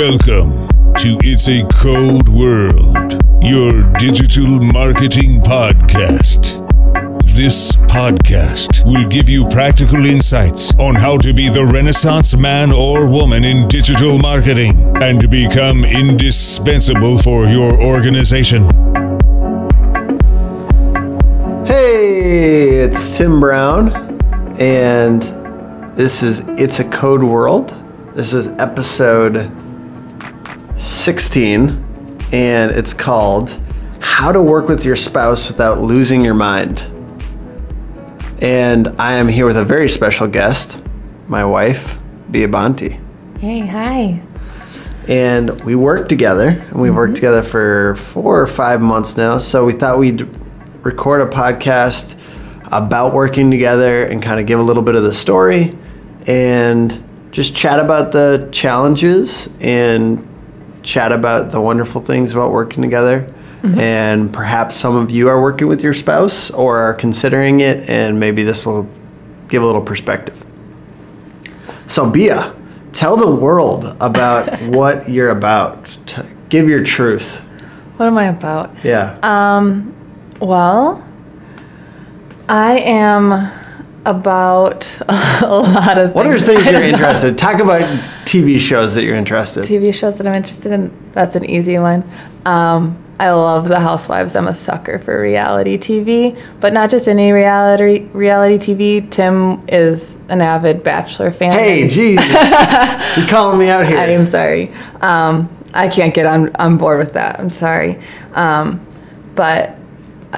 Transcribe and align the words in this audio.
Welcome 0.00 0.66
to 1.00 1.18
It's 1.22 1.46
a 1.46 1.62
Code 1.64 2.30
World, 2.30 3.22
your 3.42 3.82
digital 3.98 4.46
marketing 4.46 5.42
podcast. 5.42 6.56
This 7.36 7.72
podcast 7.72 8.82
will 8.86 9.06
give 9.10 9.28
you 9.28 9.46
practical 9.50 10.06
insights 10.06 10.72
on 10.76 10.94
how 10.94 11.18
to 11.18 11.34
be 11.34 11.50
the 11.50 11.66
Renaissance 11.66 12.34
man 12.34 12.72
or 12.72 13.06
woman 13.06 13.44
in 13.44 13.68
digital 13.68 14.18
marketing 14.18 14.90
and 15.02 15.30
become 15.30 15.84
indispensable 15.84 17.18
for 17.18 17.46
your 17.46 17.78
organization. 17.78 18.64
Hey, 21.66 22.78
it's 22.78 23.18
Tim 23.18 23.38
Brown, 23.38 23.92
and 24.58 25.20
this 25.94 26.22
is 26.22 26.40
It's 26.58 26.78
a 26.78 26.88
Code 26.88 27.22
World. 27.22 27.76
This 28.14 28.32
is 28.32 28.46
episode 28.58 29.52
16, 30.80 31.68
and 32.32 32.70
it's 32.70 32.94
called 32.94 33.54
How 34.00 34.32
to 34.32 34.40
Work 34.40 34.66
with 34.66 34.82
Your 34.82 34.96
Spouse 34.96 35.46
Without 35.46 35.82
Losing 35.82 36.24
Your 36.24 36.32
Mind. 36.32 36.80
And 38.40 38.88
I 38.98 39.12
am 39.12 39.28
here 39.28 39.44
with 39.44 39.58
a 39.58 39.64
very 39.64 39.90
special 39.90 40.26
guest, 40.26 40.78
my 41.28 41.44
wife, 41.44 41.98
Bia 42.30 42.48
Bonti. 42.48 42.98
Hey, 43.38 43.60
hi. 43.60 44.22
And 45.06 45.60
we 45.64 45.74
work 45.74 46.08
together, 46.08 46.48
and 46.48 46.80
we've 46.80 46.94
worked 46.94 47.10
mm-hmm. 47.10 47.16
together 47.16 47.42
for 47.42 47.96
four 47.96 48.40
or 48.40 48.46
five 48.46 48.80
months 48.80 49.18
now. 49.18 49.38
So 49.38 49.66
we 49.66 49.74
thought 49.74 49.98
we'd 49.98 50.22
record 50.82 51.20
a 51.20 51.26
podcast 51.26 52.18
about 52.72 53.12
working 53.12 53.50
together 53.50 54.04
and 54.04 54.22
kind 54.22 54.40
of 54.40 54.46
give 54.46 54.58
a 54.58 54.62
little 54.62 54.82
bit 54.82 54.94
of 54.94 55.02
the 55.02 55.12
story 55.12 55.76
and 56.26 57.04
just 57.32 57.54
chat 57.54 57.78
about 57.78 58.12
the 58.12 58.48
challenges 58.50 59.50
and 59.60 60.26
chat 60.82 61.12
about 61.12 61.52
the 61.52 61.60
wonderful 61.60 62.00
things 62.00 62.32
about 62.32 62.52
working 62.52 62.82
together. 62.82 63.32
And 63.62 64.32
perhaps 64.32 64.78
some 64.78 64.96
of 64.96 65.10
you 65.10 65.28
are 65.28 65.40
working 65.42 65.68
with 65.68 65.82
your 65.82 65.92
spouse 65.92 66.50
or 66.50 66.78
are 66.78 66.94
considering 66.94 67.60
it, 67.60 67.90
and 67.90 68.18
maybe 68.18 68.42
this 68.42 68.64
will 68.64 68.88
give 69.48 69.62
a 69.62 69.66
little 69.66 69.82
perspective. 69.82 70.42
So, 71.86 72.08
Bia, 72.08 72.56
tell 72.94 73.18
the 73.18 73.30
world 73.30 73.84
about 74.00 74.62
what 74.74 75.10
you're 75.10 75.28
about. 75.28 75.84
T- 76.06 76.22
give 76.48 76.70
your 76.70 76.82
truth. 76.82 77.40
What 77.98 78.06
am 78.06 78.16
I 78.16 78.28
about? 78.28 78.74
Yeah. 78.82 79.18
Um, 79.22 79.94
well, 80.40 81.06
I 82.48 82.78
am 82.78 83.59
about 84.06 84.98
a 85.08 85.46
lot 85.48 85.98
of 85.98 86.14
what 86.14 86.26
are 86.26 86.38
things. 86.38 86.64
you're 86.64 86.82
interested? 86.82 87.36
Talk 87.36 87.60
about 87.60 87.82
TV 88.24 88.58
shows 88.58 88.94
that 88.94 89.04
you're 89.04 89.16
interested. 89.16 89.64
TV 89.64 89.92
shows 89.92 90.16
that 90.16 90.26
I'm 90.26 90.34
interested 90.34 90.72
in. 90.72 90.92
That's 91.12 91.34
an 91.34 91.44
easy 91.44 91.78
one. 91.78 92.08
Um, 92.46 92.96
I 93.18 93.32
love 93.32 93.68
The 93.68 93.78
Housewives. 93.78 94.34
I'm 94.34 94.48
a 94.48 94.54
sucker 94.54 94.98
for 95.00 95.20
reality 95.20 95.76
TV, 95.76 96.42
but 96.58 96.72
not 96.72 96.88
just 96.88 97.06
any 97.06 97.32
reality 97.32 98.08
reality 98.14 98.74
TV. 98.74 99.10
Tim 99.10 99.62
is 99.68 100.16
an 100.30 100.40
avid 100.40 100.82
Bachelor 100.82 101.30
fan. 101.30 101.52
Hey, 101.52 101.86
geez, 101.88 102.18
you 102.24 103.26
calling 103.26 103.58
me 103.58 103.68
out 103.68 103.86
here? 103.86 103.98
I 103.98 104.06
am 104.06 104.24
sorry. 104.24 104.72
Um, 105.02 105.54
I 105.74 105.88
can't 105.88 106.14
get 106.14 106.24
on, 106.24 106.54
on 106.56 106.78
board 106.78 106.98
with 106.98 107.12
that. 107.12 107.38
I'm 107.38 107.50
sorry. 107.50 108.00
Um, 108.32 108.84
but 109.34 109.76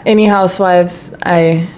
any 0.05 0.27
housewives, 0.27 1.15
I 1.23 1.69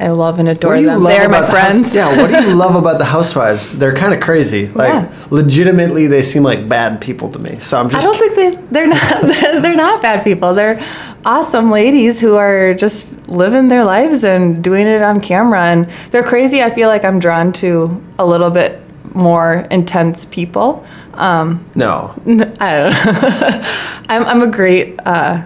I 0.00 0.08
love 0.08 0.38
and 0.38 0.48
adore 0.48 0.70
What 0.72 0.76
do 0.76 0.82
you 0.82 0.88
them. 0.88 1.02
They're 1.04 1.28
my 1.28 1.40
the 1.40 1.46
House- 1.46 1.52
friends. 1.52 1.94
yeah, 1.94 2.16
what 2.20 2.30
do 2.30 2.48
you 2.48 2.54
love 2.54 2.74
about 2.74 2.98
the 2.98 3.04
Housewives? 3.16 3.76
They're 3.78 3.94
kind 3.94 4.14
of 4.14 4.20
crazy. 4.20 4.68
Like, 4.68 4.88
Yeah. 4.92 5.12
legitimately, 5.30 6.06
they 6.06 6.22
seem 6.22 6.42
like 6.42 6.66
bad 6.66 7.00
people 7.00 7.28
to 7.32 7.38
me. 7.38 7.58
So 7.60 7.78
I'm 7.78 7.90
just. 7.90 8.02
I 8.02 8.10
don't 8.10 8.18
think 8.18 8.34
they 8.34 8.50
they're 8.70 8.86
not 8.86 9.22
they're 9.62 9.76
not 9.76 10.00
bad 10.02 10.24
people. 10.24 10.54
They're 10.54 10.82
awesome 11.26 11.70
ladies 11.70 12.18
who 12.20 12.36
are 12.36 12.72
just 12.74 13.12
living 13.28 13.68
their 13.68 13.84
lives 13.84 14.24
and 14.24 14.64
doing 14.64 14.86
it 14.86 15.02
on 15.02 15.20
camera 15.20 15.66
and 15.66 15.86
they're 16.10 16.22
crazy. 16.22 16.62
I 16.62 16.70
feel 16.70 16.88
like 16.88 17.04
I'm 17.04 17.18
drawn 17.18 17.52
to 17.54 18.02
a 18.18 18.24
little 18.24 18.50
bit 18.50 18.80
more 19.14 19.66
intense 19.70 20.24
people. 20.24 20.86
Um, 21.14 21.62
no. 21.74 22.14
I 22.60 22.76
don't 22.78 22.92
know. 22.92 23.62
I'm, 24.08 24.24
I'm 24.24 24.42
a 24.42 24.46
great 24.50 24.98
uh, 25.04 25.42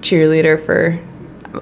cheerleader 0.00 0.62
for. 0.64 0.98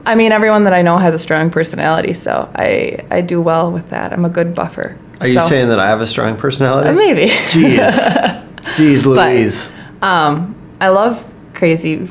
I 0.04 0.14
mean, 0.14 0.32
everyone 0.32 0.64
that 0.64 0.72
I 0.72 0.82
know 0.82 0.96
has 0.98 1.14
a 1.14 1.18
strong 1.18 1.50
personality, 1.50 2.12
so 2.12 2.50
I 2.56 3.04
I 3.10 3.20
do 3.20 3.40
well 3.40 3.70
with 3.72 3.88
that. 3.90 4.12
I'm 4.12 4.24
a 4.24 4.28
good 4.30 4.54
buffer. 4.54 4.96
Are 5.20 5.28
you 5.28 5.40
So- 5.40 5.48
saying 5.48 5.68
that 5.68 5.78
I 5.80 5.88
have 5.88 6.00
a 6.00 6.06
strong 6.06 6.36
personality? 6.36 6.90
Uh, 6.90 6.94
maybe? 6.94 7.26
Jeez. 7.50 8.44
Jeez 8.76 9.06
Louise. 9.06 9.68
um, 10.02 10.54
I 10.80 10.88
love 10.88 11.24
crazy, 11.54 12.10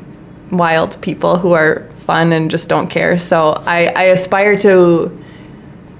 wild 0.50 1.00
people 1.02 1.36
who 1.38 1.52
are 1.52 1.86
fun 1.96 2.32
and 2.32 2.50
just 2.50 2.68
don't 2.68 2.88
care. 2.88 3.18
So 3.18 3.62
I 3.66 3.86
I 3.94 4.02
aspire 4.04 4.58
to 4.60 5.10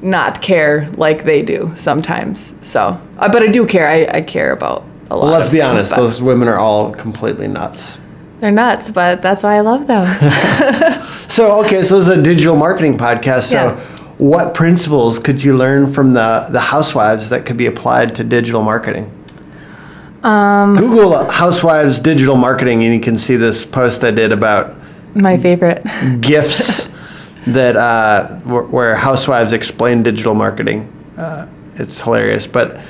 not 0.03 0.41
care 0.43 0.89
like 0.97 1.25
they 1.25 1.43
do 1.43 1.73
sometimes. 1.77 2.53
So, 2.63 2.99
uh, 3.19 3.29
but 3.31 3.43
I 3.43 3.49
do 3.49 3.67
care. 3.67 3.87
I, 3.89 4.19
I 4.19 4.23
care 4.23 4.53
about 4.53 4.85
a 5.11 5.17
lot. 5.17 5.25
well, 5.25 5.33
let's 5.33 5.49
be 5.49 5.59
things, 5.59 5.69
honest. 5.69 5.95
Those 5.97 6.21
women 6.23 6.49
are 6.49 6.59
all 6.59 6.93
completely 6.95 7.49
nuts. 7.49 7.99
they're 8.41 8.51
nuts, 8.51 8.91
but 8.91 9.23
that's 9.23 9.43
why 9.43 9.57
I 9.57 9.61
love 9.61 9.87
them. 9.87 10.05
So, 11.29 11.61
okay, 11.65 11.83
so 11.83 11.99
this 11.99 12.09
is 12.09 12.17
a 12.19 12.23
digital 12.23 12.57
marketing 12.57 12.97
podcast. 12.99 13.45
So, 13.45 13.57
Yeah. 13.57 13.77
what 14.19 14.55
principles 14.55 15.19
could 15.19 15.43
you 15.43 15.57
learn 15.57 15.93
from 15.93 16.13
the, 16.13 16.47
the 16.51 16.61
housewives 16.61 17.29
that 17.31 17.45
could 17.45 17.57
be 17.57 17.67
applied 17.67 18.15
to 18.17 18.25
digital 18.25 18.63
marketing? 18.63 19.11
Um, 20.23 20.77
Google 20.77 21.25
housewives 21.31 22.01
digital 22.01 22.37
marketing, 22.37 22.83
and 22.85 22.93
you 22.95 23.01
can 23.01 23.19
see 23.19 23.37
this 23.37 23.65
post 23.65 24.03
I 24.03 24.11
did 24.11 24.33
about 24.33 24.75
My 25.15 25.37
favorite. 25.39 25.85
gifts 26.21 26.89
that 27.47 27.77
uh, 27.77 28.29
where 28.41 28.95
housewives 28.97 29.53
explain 29.53 30.03
digital 30.03 30.35
marketing. 30.35 30.91
Uh, 31.17 31.47
it's 31.77 32.01
hilarious. 32.01 32.47
But 32.47 32.81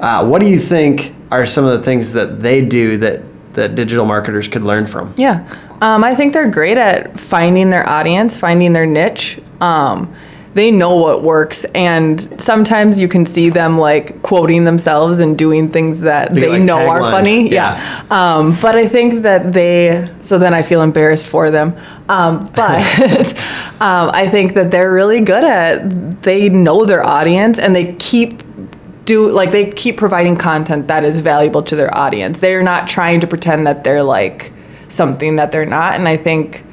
uh, 0.00 0.24
what 0.26 0.40
do 0.40 0.48
you 0.48 0.58
think 0.58 1.14
are 1.30 1.44
some 1.44 1.64
of 1.66 1.76
the 1.78 1.84
things 1.84 2.12
that 2.12 2.40
they 2.42 2.60
do 2.64 2.96
that 2.98 3.20
that 3.54 3.74
digital 3.74 4.04
marketers 4.04 4.48
could 4.48 4.62
learn 4.62 4.86
from? 4.86 5.12
Yeah. 5.16 5.44
Um, 5.82 6.02
I 6.04 6.14
think 6.14 6.32
they're 6.32 6.50
great 6.50 6.78
at 6.78 7.18
finding 7.18 7.70
their 7.70 7.88
audience, 7.88 8.36
finding 8.36 8.72
their 8.72 8.86
niche. 8.86 9.38
Um, 9.60 10.14
they 10.54 10.70
know 10.70 10.96
what 10.96 11.22
works, 11.22 11.66
and 11.74 12.40
sometimes 12.40 12.98
you 12.98 13.08
can 13.08 13.26
see 13.26 13.50
them 13.50 13.76
like 13.76 14.22
quoting 14.22 14.64
themselves 14.64 15.20
and 15.20 15.36
doing 15.36 15.70
things 15.70 16.00
that 16.00 16.32
They 16.34 16.40
they, 16.42 16.48
like 16.48 16.62
know 16.62 16.78
are 16.88 17.00
taglines, 17.00 17.10
funny. 17.10 17.50
yeah. 17.50 17.76
Yeah. 18.10 18.36
Um, 18.36 18.58
but 18.62 18.74
I 18.74 18.88
think 18.88 19.20
that 19.22 19.52
they, 19.52 20.10
so 20.22 20.38
then 20.38 20.54
I 20.54 20.62
feel 20.62 20.80
embarrassed 20.80 21.26
for 21.26 21.50
them. 21.50 21.76
Um, 22.08 22.50
but 22.54 22.80
um, 23.82 24.10
I 24.14 24.30
think 24.30 24.54
that 24.54 24.70
they're 24.70 24.90
really 24.94 25.20
good 25.20 25.44
at, 25.44 26.22
they 26.22 26.48
know 26.48 26.86
their 26.86 27.06
audience 27.06 27.58
and 27.58 27.76
they 27.76 27.92
keep 27.96 28.42
do 29.04 29.30
like 29.30 29.50
they 29.52 29.70
keep 29.70 29.96
providing 29.98 30.36
content 30.36 30.88
that 30.88 31.04
is 31.04 31.18
valuable 31.18 31.62
to 31.64 31.76
their 31.76 31.94
audience. 31.94 32.40
They're 32.40 32.62
not 32.62 32.88
trying 32.88 33.20
to 33.20 33.26
pretend 33.26 33.66
that 33.66 33.84
they're 33.84 34.02
like 34.02 34.52
something 34.96 35.36
that 35.36 35.52
they're 35.52 35.66
not. 35.66 35.94
And 35.94 36.08
I 36.08 36.16
think 36.16 36.64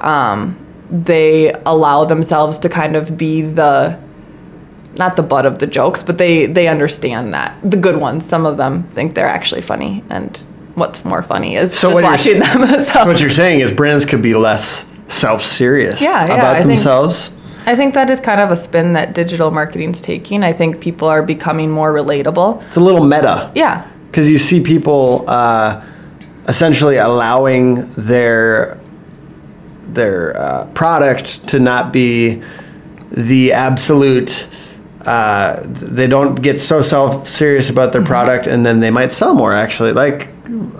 um, 0.00 0.56
they 0.90 1.52
allow 1.64 2.04
themselves 2.04 2.58
to 2.60 2.68
kind 2.68 2.96
of 2.96 3.16
be 3.16 3.42
the 3.42 3.98
not 4.96 5.14
the 5.16 5.22
butt 5.22 5.46
of 5.46 5.58
the 5.60 5.66
jokes, 5.66 6.02
but 6.02 6.18
they 6.18 6.46
they 6.46 6.66
understand 6.68 7.32
that 7.34 7.56
the 7.62 7.76
good 7.76 8.00
ones. 8.00 8.26
Some 8.26 8.44
of 8.46 8.56
them 8.56 8.82
think 8.88 9.14
they're 9.14 9.28
actually 9.28 9.62
funny, 9.62 10.02
and 10.10 10.36
what's 10.74 11.04
more 11.04 11.22
funny 11.22 11.56
is 11.56 11.78
So 11.78 11.90
just 11.92 12.02
watching 12.02 12.40
them. 12.40 12.84
so 12.84 13.06
What 13.06 13.20
you're 13.20 13.30
saying 13.30 13.60
is 13.60 13.72
brands 13.72 14.04
could 14.04 14.22
be 14.22 14.34
less 14.34 14.84
self-serious 15.08 16.00
Yeah, 16.00 16.26
yeah, 16.26 16.34
about 16.34 16.56
I 16.56 16.62
think- 16.62 16.66
themselves. 16.66 17.32
I 17.66 17.76
think 17.76 17.92
that 17.94 18.08
is 18.08 18.18
kind 18.18 18.40
of 18.40 18.50
a 18.50 18.56
spin 18.56 18.94
that 18.94 19.12
digital 19.14 19.50
marketing's 19.50 20.00
taking. 20.00 20.42
I 20.42 20.54
think 20.54 20.80
people 20.80 21.06
are 21.06 21.22
becoming 21.22 21.70
more 21.70 21.92
relatable. 21.92 22.62
It's 22.66 22.76
a 22.76 22.80
little 22.80 23.04
meta. 23.04 23.52
Yeah, 23.54 23.86
because 24.06 24.26
you 24.26 24.38
see 24.38 24.62
people 24.62 25.24
uh, 25.28 25.84
essentially 26.48 26.96
allowing 26.96 27.92
their 27.94 28.78
their 29.82 30.36
uh, 30.36 30.66
product 30.74 31.46
to 31.48 31.58
not 31.60 31.92
be 31.92 32.42
the 33.10 33.52
absolute. 33.52 34.46
Uh, 35.06 35.60
they 35.64 36.06
don't 36.06 36.34
get 36.42 36.60
so 36.60 36.82
self 36.82 37.28
serious 37.28 37.70
about 37.70 37.92
their 37.92 38.04
product, 38.04 38.46
and 38.46 38.66
then 38.66 38.80
they 38.80 38.90
might 38.90 39.12
sell 39.12 39.34
more. 39.34 39.52
Actually, 39.54 39.92
like 39.92 40.28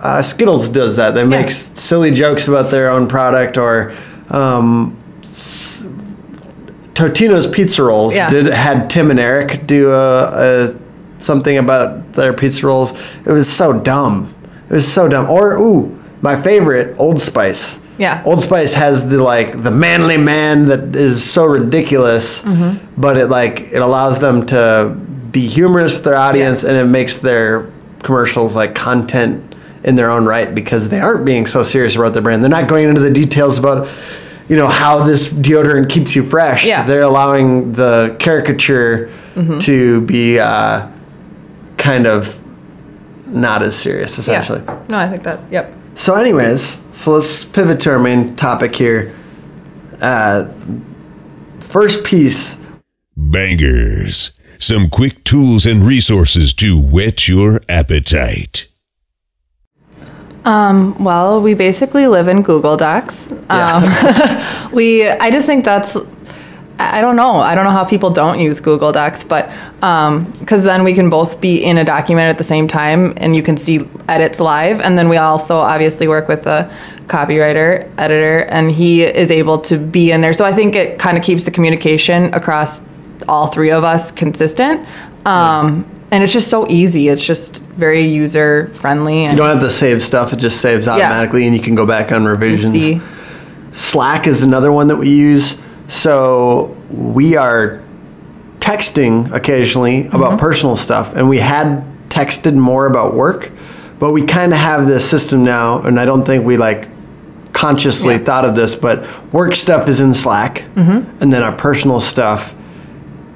uh, 0.03 0.21
Skittles 0.23 0.69
does 0.69 0.97
that. 0.97 1.13
They 1.13 1.25
make 1.25 1.51
silly 1.51 2.11
jokes 2.11 2.49
about 2.49 2.71
their 2.71 2.91
own 2.91 3.07
product, 3.09 3.57
or 3.57 3.97
um, 4.31 4.97
s- 5.23 5.85
Totino's 6.95 7.47
Pizza 7.47 7.83
Rolls 7.85 8.15
Yeah. 8.15 8.29
did 8.29 8.47
had 8.47 8.91
Tim 8.91 9.11
and 9.11 9.21
Eric 9.21 9.67
do 9.67 9.93
a, 9.93 10.69
a 10.73 10.77
something 11.21 11.57
about 11.57 12.13
their 12.13 12.33
pizza 12.33 12.67
rolls. 12.67 12.93
It 13.25 13.31
was 13.33 13.51
so 13.51 13.73
dumb. 13.73 14.35
It 14.71 14.75
was 14.75 14.91
so 14.91 15.09
dumb. 15.09 15.31
Or 15.31 15.57
ooh, 15.59 15.99
my 16.23 16.41
favorite, 16.41 16.97
Old 16.99 17.21
Spice. 17.21 17.79
Yeah. 17.99 18.23
Old 18.25 18.43
Spice 18.43 18.73
has 18.75 19.09
the 19.09 19.23
like 19.23 19.63
the 19.63 19.71
manly 19.71 20.17
man 20.19 20.67
that 20.69 20.95
is 20.95 21.23
so 21.29 21.45
ridiculous, 21.47 22.43
Mm-hmm. 22.43 23.01
but 23.01 23.17
it 23.17 23.27
like 23.29 23.61
it 23.73 23.81
allows 23.83 24.19
them 24.19 24.47
to 24.47 24.95
be 25.33 25.47
humorous 25.47 25.95
with 25.95 26.05
their 26.05 26.17
audience 26.17 26.65
and 26.65 26.77
it 26.77 26.85
makes 26.87 27.17
their 27.17 27.71
commercials 28.03 28.55
like 28.57 28.75
content 28.75 29.55
in 29.85 29.95
their 29.97 30.11
own 30.11 30.25
right 30.25 30.55
because 30.55 30.89
they 30.89 31.01
aren't 31.01 31.25
being 31.25 31.47
so 31.47 31.63
serious 31.63 31.97
about 31.97 32.13
their 32.13 32.23
brand. 32.23 32.43
They're 32.43 32.51
not 32.51 32.69
going 32.69 32.89
into 32.89 33.01
the 33.01 33.11
details 33.11 33.59
about 33.59 33.89
you 34.49 34.57
know 34.57 34.69
how 34.69 35.03
this 35.03 35.29
deodorant 35.29 35.91
keeps 35.91 36.15
you 36.17 36.23
fresh. 36.25 36.65
Yeah. 36.65 36.85
They're 36.85 37.03
allowing 37.03 37.73
the 37.73 38.17
caricature 38.19 39.13
to 39.61 40.01
be 40.03 40.39
uh, 40.41 40.89
kind 41.77 42.07
of 42.07 42.38
not 43.29 43.63
as 43.63 43.77
serious 43.77 44.19
essentially. 44.19 44.63
Yeah. 44.67 44.83
No, 44.89 44.99
I 44.99 45.09
think 45.09 45.23
that. 45.23 45.41
Yep. 45.51 45.75
So, 45.97 46.15
anyways, 46.15 46.77
so 46.93 47.13
let's 47.13 47.45
pivot 47.45 47.81
to 47.81 47.91
our 47.91 47.99
main 47.99 48.37
topic 48.37 48.75
here. 48.75 49.15
Uh, 50.01 50.49
first 51.61 52.05
piece 52.05 52.57
Bangers. 53.19 54.31
Some 54.59 54.89
quick 54.89 55.25
tools 55.25 55.67
and 55.67 55.85
resources 55.85 56.55
to 56.55 56.81
whet 56.81 57.29
your 57.29 57.61
appetite. 57.69 58.69
Um, 60.45 61.03
well, 61.03 61.43
we 61.43 61.55
basically 61.55 62.07
live 62.07 62.29
in 62.29 62.43
Google 62.43 62.77
Docs. 62.77 63.31
Um, 63.51 63.83
we, 64.73 65.09
I 65.09 65.31
just 65.31 65.47
think 65.47 65.65
that's, 65.65 65.97
I 66.79 67.01
don't 67.01 67.17
know. 67.17 67.33
I 67.37 67.55
don't 67.55 67.65
know 67.65 67.71
how 67.71 67.85
people 67.85 68.11
don't 68.11 68.39
use 68.39 68.61
Google 68.61 68.93
Docs, 68.93 69.25
but 69.25 69.51
because 70.41 70.65
then 70.65 70.85
we 70.85 70.95
can 70.95 71.11
both 71.11 71.41
be 71.41 71.63
in 71.63 71.79
a 71.79 71.85
document 71.85 72.31
at 72.31 72.39
the 72.39 72.45
same 72.45 72.69
time 72.69 73.15
and 73.17 73.35
you 73.35 73.43
can 73.43 73.57
see 73.57 73.81
edits 74.09 74.39
live. 74.39 74.81
And 74.81 74.97
then 74.97 75.09
we 75.09 75.17
also 75.17 75.57
obviously 75.57 76.07
work 76.07 76.29
with 76.29 76.47
a 76.47 76.73
copywriter, 77.07 77.91
editor, 77.99 78.41
and 78.51 78.71
he 78.71 79.03
is 79.03 79.31
able 79.31 79.59
to 79.63 79.77
be 79.77 80.13
in 80.13 80.21
there. 80.21 80.33
So 80.33 80.45
I 80.45 80.55
think 80.55 80.77
it 80.77 80.99
kind 80.99 81.19
of 81.19 81.25
keeps 81.25 81.45
the 81.45 81.51
communication 81.51 82.33
across 82.33 82.81
all 83.29 83.49
three 83.49 83.71
of 83.73 83.83
us 83.83 84.13
consistent. 84.13 84.87
Um, 85.27 85.85
And 86.11 86.25
it's 86.25 86.33
just 86.33 86.49
so 86.49 86.67
easy. 86.71 87.09
It's 87.09 87.25
just 87.25 87.59
very 87.77 88.01
user 88.03 88.71
friendly 88.75 89.25
and 89.25 89.33
You 89.37 89.45
don't 89.45 89.51
have 89.51 89.61
to 89.61 89.69
save 89.69 90.03
stuff, 90.03 90.33
it 90.33 90.39
just 90.39 90.61
saves 90.63 90.89
automatically 90.89 91.45
and 91.47 91.55
you 91.55 91.61
can 91.61 91.75
go 91.75 91.85
back 91.85 92.13
on 92.13 92.25
revisions. 92.25 93.03
Slack 93.73 94.27
is 94.27 94.43
another 94.43 94.73
one 94.73 94.89
that 94.89 94.97
we 94.97 95.11
use. 95.11 95.59
So 95.89 96.77
we 96.91 97.37
are 97.37 97.81
texting 98.61 99.31
occasionally 99.33 100.07
about 100.09 100.33
Mm-hmm. 100.33 100.37
personal 100.39 100.77
stuff, 100.77 101.15
and 101.17 101.29
we 101.29 101.39
had 101.39 101.83
texted 102.11 102.55
more 102.55 102.87
about 102.87 103.15
work, 103.15 103.51
but 103.99 104.13
we 104.13 104.25
kind 104.25 104.53
of 104.53 104.59
have 104.59 104.87
this 104.87 105.09
system 105.09 105.43
now, 105.45 105.81
and 105.83 105.99
I 105.99 106.05
don't 106.05 106.25
think 106.25 106.45
we 106.45 106.57
like 106.57 106.89
consciously 107.53 108.15
Yeah. 108.15 108.25
thought 108.25 108.45
of 108.45 108.55
this, 108.55 108.75
but 108.75 109.05
work 109.33 109.55
stuff 109.55 109.89
is 109.89 110.01
in 110.01 110.13
Slack, 110.15 110.63
Mm-hmm. 110.77 111.23
and 111.23 111.33
then 111.33 111.43
our 111.43 111.53
personal 111.53 112.01
stuff 112.01 112.55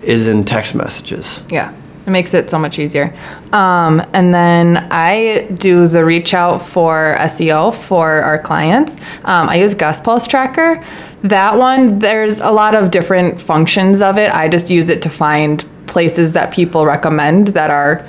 is 0.02 0.26
in 0.26 0.44
text 0.44 0.74
messages. 0.74 1.42
Yeah, 1.48 1.72
it 2.06 2.10
makes 2.10 2.34
it 2.34 2.50
so 2.50 2.58
much 2.58 2.78
easier. 2.78 3.16
Um, 3.52 4.04
and 4.12 4.34
then 4.34 4.88
I 4.90 5.48
do 5.54 5.86
the 5.86 6.04
reach 6.04 6.34
out 6.34 6.58
for 6.58 7.16
SEO 7.20 7.74
for 7.74 8.20
our 8.22 8.38
clients. 8.40 8.92
Um, 9.24 9.48
I 9.48 9.56
use 9.56 9.74
Guest 9.74 10.02
Post 10.02 10.28
Tracker. 10.28 10.84
That 11.22 11.56
one, 11.56 12.00
there's 12.00 12.40
a 12.40 12.50
lot 12.50 12.74
of 12.74 12.90
different 12.90 13.40
functions 13.40 14.02
of 14.02 14.18
it. 14.18 14.34
I 14.34 14.48
just 14.48 14.68
use 14.68 14.88
it 14.88 15.00
to 15.02 15.10
find 15.10 15.64
places 15.86 16.32
that 16.32 16.52
people 16.52 16.86
recommend 16.86 17.48
that 17.48 17.70
are 17.70 18.06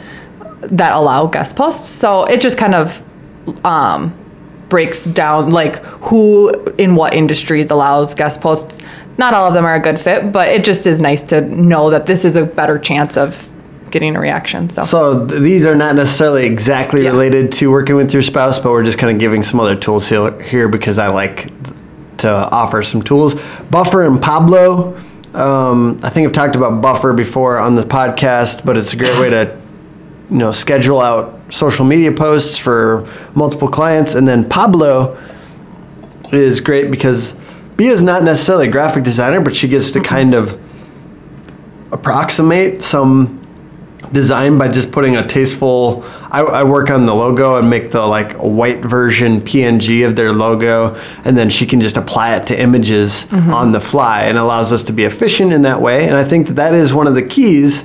that 0.61 0.93
allow 0.93 1.27
guest 1.27 1.55
posts. 1.55 1.89
So 1.89 2.23
it 2.23 2.41
just 2.41 2.57
kind 2.57 2.73
of 2.73 3.03
um, 3.65 4.17
breaks 4.69 5.03
down 5.03 5.51
like 5.51 5.83
who 6.01 6.49
in 6.77 6.95
what 6.95 7.13
industries 7.13 7.69
allows 7.69 8.15
guest 8.15 8.41
posts. 8.41 8.79
Not 9.17 9.33
all 9.33 9.47
of 9.47 9.53
them 9.53 9.65
are 9.65 9.75
a 9.75 9.79
good 9.79 9.99
fit, 9.99 10.31
but 10.31 10.47
it 10.47 10.65
just 10.65 10.87
is 10.87 10.99
nice 10.99 11.21
to 11.25 11.41
know 11.41 11.91
that 11.91 12.07
this 12.07 12.25
is 12.25 12.35
a 12.35 12.45
better 12.45 12.79
chance 12.79 13.15
of 13.17 13.47
getting 13.93 14.15
a 14.15 14.19
reaction. 14.19 14.69
So, 14.71 14.83
So 14.85 15.25
th- 15.27 15.41
these 15.41 15.65
are 15.67 15.75
not 15.75 15.95
necessarily 15.95 16.45
exactly 16.45 17.03
Yeah. 17.03 17.11
related 17.11 17.51
to 17.53 17.71
working 17.71 17.95
with 17.95 18.11
your 18.11 18.23
spouse, 18.23 18.57
but 18.59 18.71
we're 18.71 18.83
just 18.83 18.97
kind 18.97 19.13
of 19.13 19.19
giving 19.19 19.43
some 19.43 19.59
other 19.59 19.75
tools 19.75 20.07
here, 20.09 20.67
because 20.67 20.97
I 20.97 21.07
like 21.07 21.51
to 22.17 22.29
offer 22.51 22.81
some 22.83 23.01
tools. 23.03 23.35
Buffer 23.69 24.01
and 24.01 24.19
Pablo. 24.21 24.95
Um, 25.35 25.99
I 26.03 26.09
think 26.09 26.25
I've 26.27 26.33
talked 26.33 26.55
about 26.55 26.81
Buffer 26.81 27.13
before 27.13 27.59
on 27.59 27.75
the 27.75 27.83
podcast, 27.83 28.65
but 28.65 28.77
it's 28.77 28.93
a 28.93 28.97
great 28.97 29.17
way 29.19 29.29
to 29.29 29.51
you 30.31 30.37
know 30.37 30.51
schedule 30.51 30.99
out 30.99 31.39
social 31.49 31.85
media 31.85 32.11
posts 32.11 32.57
for 32.57 33.05
multiple 33.35 33.67
clients, 33.67 34.15
and 34.15 34.27
then 34.27 34.43
Pablo 34.43 35.15
is 36.31 36.59
great 36.61 36.89
because 36.89 37.33
Bia 37.77 37.91
is 37.91 38.01
not 38.01 38.23
necessarily 38.23 38.67
a 38.67 38.71
graphic 38.71 39.03
designer, 39.03 39.39
but 39.41 39.55
she 39.55 39.67
gets 39.67 39.91
to 39.91 39.99
kind 39.99 40.33
of 40.33 40.57
approximate 41.91 42.81
some 42.81 43.39
design 44.13 44.57
by 44.57 44.67
just 44.67 44.91
putting 44.91 45.17
a 45.17 45.27
tasteful 45.27 46.03
I, 46.31 46.41
I 46.41 46.63
work 46.63 46.89
on 46.89 47.05
the 47.05 47.13
logo 47.13 47.57
and 47.57 47.69
make 47.69 47.91
the 47.91 48.05
like 48.05 48.35
a 48.35 48.47
white 48.47 48.79
version 48.79 49.41
png 49.41 50.07
of 50.07 50.15
their 50.15 50.31
logo 50.31 50.95
and 51.25 51.35
then 51.35 51.49
she 51.49 51.65
can 51.65 51.81
just 51.81 51.97
apply 51.97 52.35
it 52.35 52.47
to 52.47 52.59
images 52.59 53.25
mm-hmm. 53.25 53.53
on 53.53 53.71
the 53.71 53.81
fly 53.81 54.23
and 54.25 54.37
allows 54.37 54.71
us 54.71 54.83
to 54.83 54.93
be 54.93 55.03
efficient 55.03 55.51
in 55.51 55.63
that 55.63 55.81
way 55.81 56.07
and 56.07 56.15
i 56.15 56.23
think 56.23 56.47
that 56.47 56.53
that 56.53 56.73
is 56.73 56.93
one 56.93 57.07
of 57.07 57.15
the 57.15 57.23
keys 57.23 57.83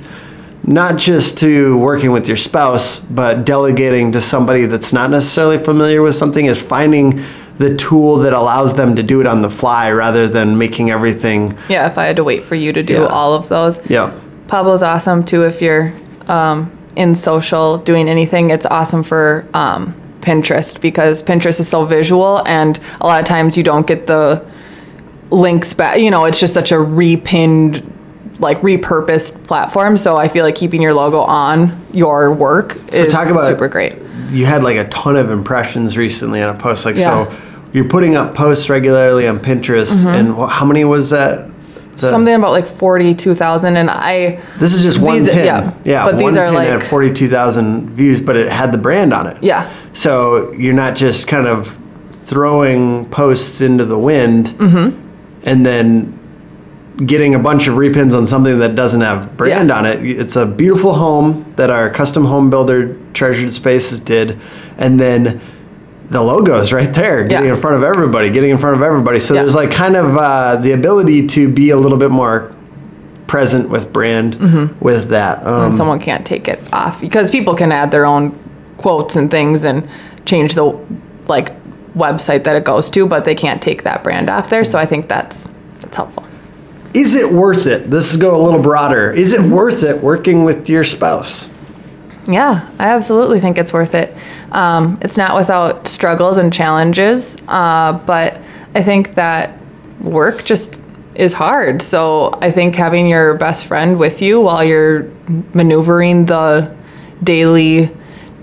not 0.63 0.97
just 0.97 1.37
to 1.39 1.77
working 1.79 2.11
with 2.11 2.27
your 2.27 2.37
spouse 2.37 2.99
but 2.99 3.43
delegating 3.45 4.11
to 4.11 4.21
somebody 4.21 4.65
that's 4.67 4.93
not 4.93 5.09
necessarily 5.09 5.57
familiar 5.57 6.01
with 6.03 6.15
something 6.15 6.45
is 6.45 6.61
finding 6.61 7.23
the 7.57 7.75
tool 7.75 8.17
that 8.17 8.33
allows 8.33 8.73
them 8.75 8.95
to 8.95 9.03
do 9.03 9.19
it 9.19 9.27
on 9.27 9.41
the 9.41 9.49
fly 9.49 9.91
rather 9.91 10.27
than 10.27 10.57
making 10.57 10.91
everything 10.91 11.57
yeah, 11.69 11.87
if 11.87 11.97
I 11.97 12.05
had 12.05 12.15
to 12.17 12.23
wait 12.23 12.43
for 12.43 12.55
you 12.55 12.71
to 12.71 12.83
do 12.83 12.93
Yeah. 12.93 13.05
all 13.07 13.33
of 13.33 13.49
those. 13.49 13.79
yeah 13.89 14.17
Pablo's 14.47 14.83
awesome 14.83 15.23
too 15.23 15.43
if 15.43 15.61
you're 15.61 15.91
um, 16.29 16.71
in 16.95 17.15
social 17.15 17.77
doing 17.77 18.07
anything. 18.07 18.51
It's 18.51 18.65
awesome 18.65 19.03
for 19.03 19.47
um, 19.53 19.93
Pinterest 20.21 20.79
because 20.79 21.21
Pinterest 21.23 21.59
is 21.59 21.67
so 21.67 21.85
visual 21.85 22.41
and 22.47 22.79
a 23.01 23.07
lot 23.07 23.19
of 23.21 23.25
times 23.27 23.57
you 23.57 23.63
don't 23.63 23.87
get 23.87 24.07
the 24.07 24.45
links 25.31 25.73
back. 25.73 25.99
You 25.99 26.11
know, 26.11 26.25
it's 26.25 26.39
just 26.39 26.53
such 26.53 26.71
a 26.71 26.75
repinned, 26.75 27.89
like 28.39 28.59
repurposed 28.61 29.43
platform. 29.47 29.97
So 29.97 30.17
I 30.17 30.27
feel 30.27 30.43
like 30.43 30.55
keeping 30.55 30.81
your 30.81 30.93
logo 30.93 31.19
on 31.19 31.85
your 31.93 32.33
work 32.33 32.77
is 32.93 33.11
talk 33.11 33.27
about- 33.29 33.47
super 33.47 33.67
great. 33.67 33.95
you 34.31 34.45
had 34.45 34.61
like 34.63 34.77
a 34.77 34.87
ton 34.89 35.15
of 35.15 35.31
impressions 35.31 35.97
recently 35.97 36.41
on 36.41 36.55
a 36.55 36.59
post 36.59 36.85
like 36.85 36.95
Yeah. 36.95 37.25
so 37.25 37.35
you're 37.73 37.87
putting 37.87 38.15
up 38.15 38.35
posts 38.35 38.69
regularly 38.69 39.27
on 39.27 39.39
pinterest 39.39 40.05
and 40.05 40.35
how 40.35 40.65
many 40.65 40.83
was 40.85 41.09
that 41.09 41.49
The-. 41.99 42.09
Something 42.11 42.33
about 42.35 42.51
like 42.51 42.65
42,000 42.67 43.77
and 43.77 43.89
I 43.89 44.41
this 44.57 44.73
is 44.73 44.81
just 44.81 44.99
one 44.99 45.19
These- 45.19 45.29
pin 45.29 45.45
yeah, 45.45 45.73
yeah 45.83 46.05
but 46.05 46.17
these 46.17 46.37
are 46.37 46.47
pin 46.47 46.55
had 46.55 46.79
like- 46.81 46.89
42000 46.89 47.89
views 47.91 48.21
but 48.21 48.35
it 48.35 48.49
had 48.49 48.71
the 48.71 48.77
brand 48.77 49.13
on 49.13 49.27
it 49.27 49.41
yeah. 49.43 49.73
so 49.93 50.51
you're 50.53 50.73
not 50.73 50.95
just 50.95 51.27
kind 51.27 51.47
of 51.47 51.77
throwing 52.25 53.09
posts 53.09 53.61
into 53.61 53.85
the 53.85 53.97
wind 53.97 54.47
Mm-hmm. 54.47 54.99
and 55.43 55.65
then 55.65 56.15
getting 57.05 57.33
a 57.35 57.39
bunch 57.39 57.67
of 57.67 57.75
repins 57.75 58.15
on 58.15 58.27
something 58.27 58.59
that 58.59 58.75
doesn't 58.75 59.01
have 59.01 59.37
brand 59.37 59.69
Yeah. 59.69 59.77
on 59.77 59.85
it. 59.85 60.03
It's 60.05 60.35
a 60.35 60.45
beautiful 60.45 60.93
home 60.93 61.45
that 61.55 61.69
our 61.69 61.89
custom 61.89 62.25
home 62.25 62.49
builder 62.49 62.97
Treasured 63.13 63.53
Spaces 63.53 64.01
did, 64.01 64.37
and 64.77 64.99
then 64.99 65.39
the 66.09 66.21
logo 66.21 66.57
is 66.57 66.73
right 66.73 66.91
there, 66.93 67.23
getting 67.23 67.47
Yeah. 67.47 67.53
in 67.55 67.61
front 67.61 67.75
of 67.77 67.83
everybody, 67.83 68.29
getting 68.29 68.49
in 68.49 68.57
front 68.57 68.75
of 68.75 68.81
everybody. 68.81 69.19
So 69.19 69.33
Yeah. 69.33 69.41
there's 69.41 69.55
like 69.55 69.71
kind 69.71 69.95
of 69.95 70.17
uh, 70.17 70.55
the 70.57 70.71
ability 70.71 71.27
to 71.27 71.47
be 71.47 71.69
a 71.69 71.77
little 71.77 71.97
bit 71.97 72.09
more 72.11 72.51
present 73.27 73.69
with 73.69 73.93
brand 73.93 74.35
with 74.81 75.09
that. 75.09 75.45
Um, 75.45 75.61
and 75.65 75.77
someone 75.77 75.99
can't 75.99 76.25
take 76.25 76.47
it 76.47 76.59
off 76.73 76.99
because 76.99 77.29
people 77.29 77.53
can 77.53 77.71
add 77.71 77.91
their 77.91 78.05
own 78.05 78.33
quotes 78.77 79.15
and 79.15 79.29
things 79.29 79.63
and 79.63 79.87
change 80.25 80.55
the 80.55 80.73
like 81.27 81.51
website 81.95 82.43
that 82.45 82.55
it 82.55 82.63
goes 82.63 82.89
to, 82.89 83.05
but 83.05 83.25
they 83.25 83.35
can't 83.35 83.61
take 83.61 83.83
that 83.83 84.03
brand 84.03 84.29
off 84.29 84.49
there. 84.49 84.63
So 84.63 84.79
I 84.79 84.85
think 84.87 85.07
that's 85.07 85.47
that's 85.79 85.95
helpful. 85.95 86.23
is 86.95 87.13
it 87.13 87.31
worth 87.31 87.67
it? 87.67 87.91
This 87.91 88.09
is 88.11 88.17
go 88.17 88.35
a 88.35 88.41
little 88.41 88.59
broader. 88.61 89.11
Is 89.11 89.31
it 89.31 89.41
worth 89.41 89.83
it 89.83 90.01
working 90.01 90.43
with 90.43 90.67
your 90.67 90.83
spouse? 90.83 91.47
Yeah, 92.27 92.67
I 92.79 92.89
absolutely 92.89 93.39
think 93.39 93.57
it's 93.59 93.71
worth 93.73 93.93
it. 93.93 94.15
Um, 94.51 94.97
it's 95.01 95.17
not 95.17 95.35
without 95.35 95.87
struggles 95.87 96.37
and 96.37 96.51
challenges, 96.51 97.37
uh, 97.47 97.93
but 98.05 98.39
I 98.75 98.83
think 98.83 99.15
that 99.15 99.57
work 100.01 100.45
just 100.45 100.81
is 101.15 101.33
hard. 101.33 101.81
So 101.81 102.37
I 102.41 102.51
think 102.51 102.75
having 102.75 103.07
your 103.07 103.33
best 103.35 103.65
friend 103.65 103.99
with 103.99 104.21
you 104.21 104.39
while 104.39 104.63
you're 104.63 105.11
maneuvering 105.53 106.25
the 106.25 106.75
daily 107.23 107.91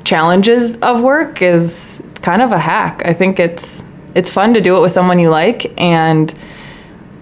challenges 0.05 0.77
of 0.79 1.03
work 1.03 1.43
is 1.43 2.03
kind 2.23 2.43
of 2.43 2.53
a 2.53 2.59
hack. 2.59 3.03
I 3.05 3.15
think 3.15 3.41
it's 3.41 3.83
it's 4.15 4.31
fun 4.31 4.55
to 4.55 4.61
do 4.61 4.77
it 4.77 4.81
with 4.81 4.93
someone 4.93 5.19
you 5.19 5.31
like, 5.31 5.79
and 5.81 6.33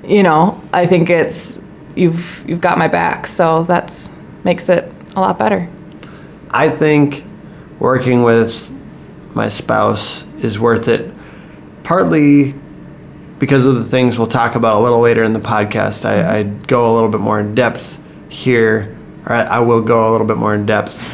you 0.04 0.22
know 0.22 0.60
I 0.72 0.86
think 0.86 1.10
it's 1.10 1.58
you've 1.94 2.44
you've 2.48 2.60
got 2.60 2.76
my 2.78 2.88
back. 2.88 3.26
So 3.26 3.64
that's 3.64 4.12
makes 4.44 4.68
it 4.68 4.92
a 5.16 5.20
lot 5.20 5.38
better. 5.38 5.68
I 6.50 6.68
think 6.68 7.24
working 7.78 8.22
with 8.22 8.73
my 9.34 9.48
spouse 9.48 10.24
is 10.40 10.58
worth 10.58 10.88
it, 10.88 11.12
partly 11.82 12.54
because 13.38 13.66
of 13.66 13.74
the 13.74 13.84
things 13.84 14.16
we'll 14.16 14.26
talk 14.26 14.54
about 14.54 14.76
a 14.76 14.78
little 14.78 15.00
later 15.00 15.22
in 15.22 15.32
the 15.32 15.40
podcast. 15.40 16.04
I, 16.04 16.38
I 16.38 16.42
go 16.44 16.90
a 16.90 16.92
little 16.94 17.08
bit 17.08 17.20
more 17.20 17.40
in 17.40 17.54
depth 17.54 17.98
here, 18.28 18.96
or 19.26 19.32
I, 19.32 19.42
I 19.42 19.58
will 19.60 19.82
go 19.82 20.08
a 20.08 20.10
little 20.12 20.26
bit 20.26 20.36
more 20.36 20.54
in 20.54 20.66
depth. 20.66 21.04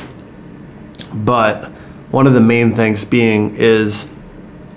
But 1.12 1.70
one 2.10 2.26
of 2.26 2.34
the 2.34 2.40
main 2.40 2.74
things 2.74 3.04
being 3.04 3.56
is 3.56 4.08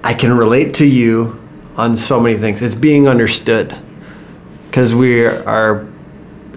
I 0.04 0.14
can 0.14 0.36
relate 0.36 0.74
to 0.76 0.86
you 0.86 1.40
on 1.76 1.98
so 1.98 2.20
many 2.20 2.38
things. 2.38 2.62
It's 2.62 2.76
being 2.76 3.08
understood 3.08 3.78
because 4.66 4.96
we 4.96 5.26
are, 5.26 5.86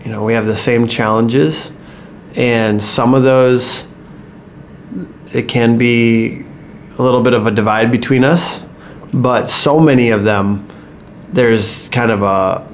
you 0.04 0.10
know, 0.10 0.24
we 0.24 0.34
have 0.34 0.46
the 0.46 0.56
same 0.56 0.86
challenges, 0.86 1.72
and 2.34 2.82
some 2.82 3.12
of 3.12 3.22
those 3.22 3.86
it 5.32 5.48
can 5.48 5.76
be 5.76 6.45
a 6.98 7.02
little 7.02 7.22
bit 7.22 7.34
of 7.34 7.46
a 7.46 7.50
divide 7.50 7.90
between 7.90 8.24
us, 8.24 8.62
but 9.12 9.50
so 9.50 9.78
many 9.78 10.10
of 10.10 10.24
them 10.24 10.68
there's 11.32 11.88
kind 11.90 12.10
of 12.10 12.22
a 12.22 12.66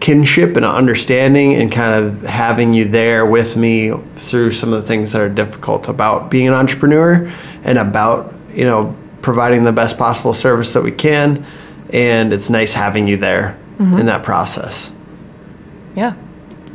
kinship 0.00 0.56
and 0.56 0.64
an 0.64 0.70
understanding 0.70 1.54
and 1.54 1.72
kind 1.72 2.04
of 2.04 2.22
having 2.22 2.74
you 2.74 2.84
there 2.84 3.24
with 3.26 3.56
me 3.56 3.92
through 4.16 4.50
some 4.50 4.72
of 4.72 4.80
the 4.80 4.86
things 4.86 5.12
that 5.12 5.20
are 5.20 5.28
difficult 5.28 5.88
about 5.88 6.30
being 6.30 6.46
an 6.46 6.54
entrepreneur 6.54 7.32
and 7.64 7.78
about 7.78 8.34
you 8.52 8.64
know 8.64 8.94
providing 9.22 9.64
the 9.64 9.72
best 9.72 9.96
possible 9.96 10.34
service 10.34 10.72
that 10.74 10.82
we 10.82 10.92
can. 10.92 11.46
And 11.90 12.32
it's 12.32 12.50
nice 12.50 12.72
having 12.72 13.06
you 13.06 13.16
there 13.16 13.58
mm-hmm. 13.78 13.98
in 13.98 14.06
that 14.06 14.22
process. 14.22 14.92
Yeah. 15.96 16.14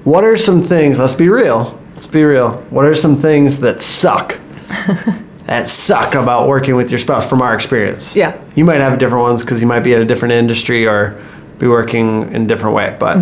what 0.06 0.24
are 0.24 0.38
some 0.38 0.64
things 0.64 0.98
let's 0.98 1.14
be 1.14 1.28
real 1.28 1.78
let's 1.94 2.08
be 2.08 2.24
real 2.24 2.54
what 2.70 2.86
are 2.86 2.96
some 2.96 3.18
things 3.18 3.60
that 3.60 3.82
suck 3.82 4.40
that 5.50 5.68
suck 5.68 6.14
about 6.14 6.48
working 6.48 6.76
with 6.76 6.92
your 6.92 7.00
spouse 7.00 7.28
from 7.28 7.42
our 7.42 7.56
experience 7.56 8.16
Yeah. 8.16 8.38
you 8.56 8.64
might 8.64 8.80
have 8.82 9.00
different 9.00 9.24
ones 9.24 9.42
because 9.42 9.60
you 9.62 9.68
might 9.68 9.80
be 9.80 9.94
in 9.94 10.02
a 10.02 10.06
different 10.06 10.32
industry 10.34 10.88
or 10.88 11.20
be 11.58 11.68
working 11.68 12.32
in 12.34 12.44
a 12.44 12.48
different 12.48 12.76
way 12.76 12.96
but 13.00 13.18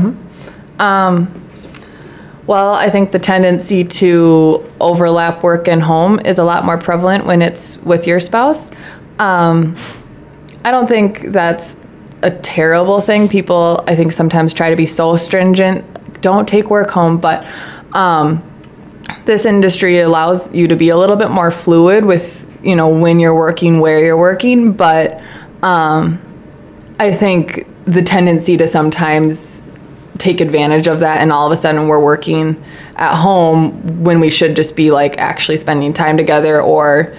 Well, 2.47 2.73
I 2.73 2.89
think 2.89 3.11
the 3.11 3.19
tendency 3.19 3.83
to 3.83 4.63
overlap 4.79 5.43
work 5.43 5.67
and 5.67 5.81
home 5.81 6.19
is 6.21 6.37
a 6.37 6.43
lot 6.45 6.63
more 6.63 6.77
prevalent 6.77 7.25
when 7.25 7.41
it's 7.41 7.75
with 7.79 8.07
your 8.07 8.21
spouse. 8.21 8.69
Um, 9.19 9.75
I 10.63 10.71
don't 10.71 10.87
think 10.87 11.23
that's 11.33 11.75
a 12.21 12.31
terrible 12.31 13.01
thing. 13.01 13.27
People, 13.27 13.83
I 13.85 13.97
think, 13.97 14.13
sometimes 14.13 14.53
try 14.53 14.69
to 14.69 14.77
be 14.77 14.85
so 14.85 15.17
stringent. 15.17 15.83
Don't 16.21 16.47
take 16.47 16.69
work 16.69 16.89
home, 16.89 17.17
but 17.17 17.45
um, 17.91 18.41
this 19.25 19.45
industry 19.45 19.99
allows 19.99 20.51
you 20.53 20.67
to 20.67 20.75
be 20.75 20.89
a 20.89 20.97
little 20.97 21.15
bit 21.15 21.29
more 21.29 21.51
fluid 21.51 22.05
with, 22.05 22.45
you 22.63 22.75
know, 22.75 22.87
when 22.87 23.19
you're 23.19 23.35
working, 23.35 23.79
where 23.79 24.03
you're 24.03 24.17
working. 24.17 24.73
But 24.73 25.21
um, 25.63 26.21
I 26.99 27.13
think 27.13 27.67
the 27.85 28.01
tendency 28.01 28.57
to 28.57 28.67
sometimes 28.67 29.63
take 30.17 30.41
advantage 30.41 30.87
of 30.87 30.99
that 30.99 31.21
and 31.21 31.31
all 31.31 31.45
of 31.45 31.51
a 31.51 31.57
sudden 31.57 31.87
we're 31.87 32.03
working 32.03 32.61
at 32.95 33.15
home 33.15 34.03
when 34.03 34.19
we 34.19 34.29
should 34.29 34.55
just 34.55 34.75
be 34.75 34.91
like 34.91 35.17
actually 35.17 35.57
spending 35.57 35.93
time 35.93 36.17
together 36.17 36.61
or 36.61 37.15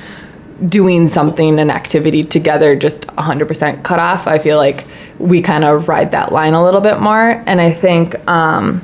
doing 0.68 1.06
something 1.06 1.58
an 1.60 1.70
activity 1.70 2.24
together 2.24 2.74
just 2.74 3.06
100% 3.06 3.84
cut 3.84 4.00
off 4.00 4.26
i 4.26 4.38
feel 4.38 4.56
like 4.56 4.86
we 5.18 5.40
kind 5.40 5.64
of 5.64 5.86
ride 5.86 6.10
that 6.10 6.32
line 6.32 6.54
a 6.54 6.62
little 6.62 6.80
bit 6.80 6.98
more 7.00 7.42
and 7.46 7.60
i 7.60 7.72
think 7.72 8.16
um, 8.28 8.82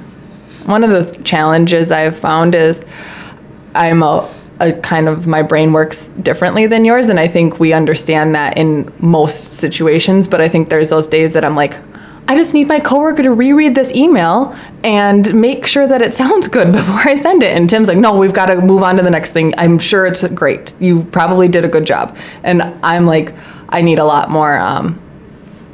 one 0.67 0.85
of 0.85 0.91
the 0.91 1.23
challenges 1.23 1.91
i've 1.91 2.19
found 2.19 2.55
is 2.55 2.85
i'm 3.75 4.03
a, 4.03 4.33
a 4.61 4.73
kind 4.81 5.09
of 5.09 5.27
my 5.27 5.43
brain 5.43 5.73
works 5.73 6.09
differently 6.23 6.67
than 6.67 6.85
yours 6.85 7.09
and 7.09 7.21
i 7.21 7.29
think 7.29 7.59
we 7.61 7.73
understand 7.73 8.35
that 8.35 8.57
in 8.57 8.91
most 9.01 9.53
situations 9.53 10.27
but 10.27 10.41
i 10.41 10.49
think 10.49 10.69
there's 10.69 10.89
those 10.89 11.07
days 11.07 11.33
that 11.33 11.45
i'm 11.45 11.57
like 11.57 11.75
I 12.27 12.37
just 12.37 12.55
need 12.55 12.69
my 12.69 12.81
coworker 12.81 13.23
to 13.23 13.33
reread 13.33 13.75
this 13.75 13.93
email 13.93 14.57
and 14.83 15.35
make 15.35 15.67
sure 15.67 15.87
that 15.87 16.01
it 16.01 16.15
sounds 16.23 16.49
good 16.49 16.73
before 16.73 17.01
I 17.01 17.15
send 17.15 17.43
it. 17.43 17.55
And 17.55 17.69
Tim's 17.69 17.89
like, 17.89 17.99
no, 17.99 18.17
we've 18.17 18.33
got 18.33 18.47
to 18.47 18.61
move 18.61 18.83
on 18.83 18.97
to 18.97 19.03
the 19.03 19.11
next 19.11 19.33
thing. 19.33 19.53
I'm 19.59 19.79
sure 19.79 20.07
it's 20.07 20.27
great. 20.29 20.73
You 20.81 21.05
probably 21.05 21.49
did 21.49 21.65
a 21.65 21.69
good 21.69 21.85
job. 21.85 22.17
And 22.43 22.63
I'm 22.83 23.07
like, 23.07 23.35
I 23.69 23.83
need 23.83 23.99
a 23.99 24.05
lot 24.05 24.31
more. 24.31 24.57
Um, 24.57 25.01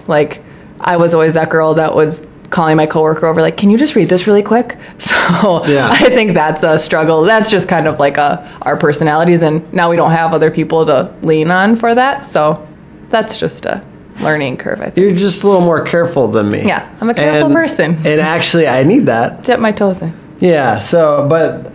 like, 0.08 0.42
I 0.80 0.96
was 0.96 1.14
always 1.14 1.34
that 1.34 1.50
girl 1.50 1.74
that 1.74 1.94
was 1.94 2.26
calling 2.50 2.76
my 2.76 2.86
coworker 2.86 3.26
over, 3.26 3.40
like, 3.40 3.56
can 3.56 3.70
you 3.70 3.78
just 3.78 3.94
read 3.94 4.08
this 4.08 4.26
really 4.26 4.42
quick? 4.42 4.76
So 4.98 5.64
Yeah. 5.66 5.88
I 5.90 6.08
think 6.10 6.34
that's 6.34 6.62
a 6.62 6.78
struggle. 6.78 7.22
That's 7.22 7.50
just 7.50 7.68
kind 7.68 7.86
of 7.86 7.98
like 8.00 8.16
a, 8.18 8.46
our 8.62 8.76
personalities. 8.76 9.40
And 9.42 9.72
now 9.72 9.88
we 9.90 9.96
don't 9.96 10.10
have 10.10 10.32
other 10.32 10.50
people 10.50 10.84
to 10.86 11.14
lean 11.22 11.50
on 11.50 11.76
for 11.76 11.94
that. 11.94 12.24
So 12.24 12.66
that's 13.08 13.36
just 13.36 13.66
a 13.66 13.82
learning 14.20 14.56
curve, 14.58 14.80
I 14.80 14.90
think. 14.90 14.96
You're 14.98 15.16
just 15.16 15.42
a 15.44 15.46
little 15.46 15.62
more 15.62 15.82
careful 15.82 16.28
than 16.28 16.50
me. 16.50 16.66
Yeah, 16.66 16.88
I'm 17.00 17.08
a 17.08 17.14
careful 17.14 17.46
And- 17.46 17.54
person. 17.54 17.94
And 18.04 18.20
actually, 18.20 18.66
I 18.66 18.82
need 18.82 19.06
that. 19.06 19.44
Dip 19.44 19.60
my 19.60 19.72
toes 19.72 20.02
in. 20.02 20.12
Yeah. 20.40 20.78
So, 20.80 21.26
but 21.28 21.72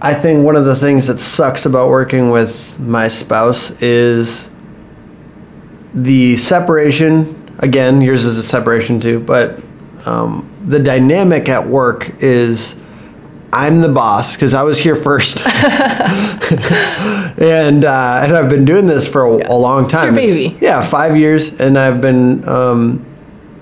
I 0.00 0.12
think 0.14 0.44
one 0.44 0.56
of 0.56 0.64
the 0.66 0.76
things 0.76 1.06
that 1.08 1.18
sucks 1.20 1.64
about 1.66 1.88
working 1.88 2.30
with 2.30 2.78
my 2.78 3.08
spouse 3.08 3.70
is 3.82 4.48
the 5.94 6.36
separation. 6.36 7.34
Again, 7.58 8.00
yours 8.00 8.24
is 8.24 8.38
a 8.38 8.42
separation 8.42 9.00
too, 9.00 9.20
but 9.20 9.60
um, 10.06 10.48
the 10.64 10.78
dynamic 10.78 11.48
at 11.48 11.66
work 11.66 12.22
is 12.22 12.76
I'm 13.52 13.80
the 13.80 13.88
boss 13.88 14.34
because 14.34 14.52
I 14.52 14.62
was 14.62 14.78
here 14.78 14.94
first, 14.94 15.44
and 15.46 15.54
uh, 17.84 18.20
and 18.22 18.36
I've 18.36 18.50
been 18.50 18.66
doing 18.66 18.86
this 18.86 19.08
for 19.08 19.24
a, 19.24 19.50
a 19.50 19.56
long 19.56 19.88
time. 19.88 20.14
your 20.14 20.14
baby. 20.14 20.58
yeah, 20.60 20.86
five 20.86 21.16
years, 21.16 21.58
and 21.58 21.78
I've 21.78 22.02
been, 22.02 22.46
um, 22.46 23.06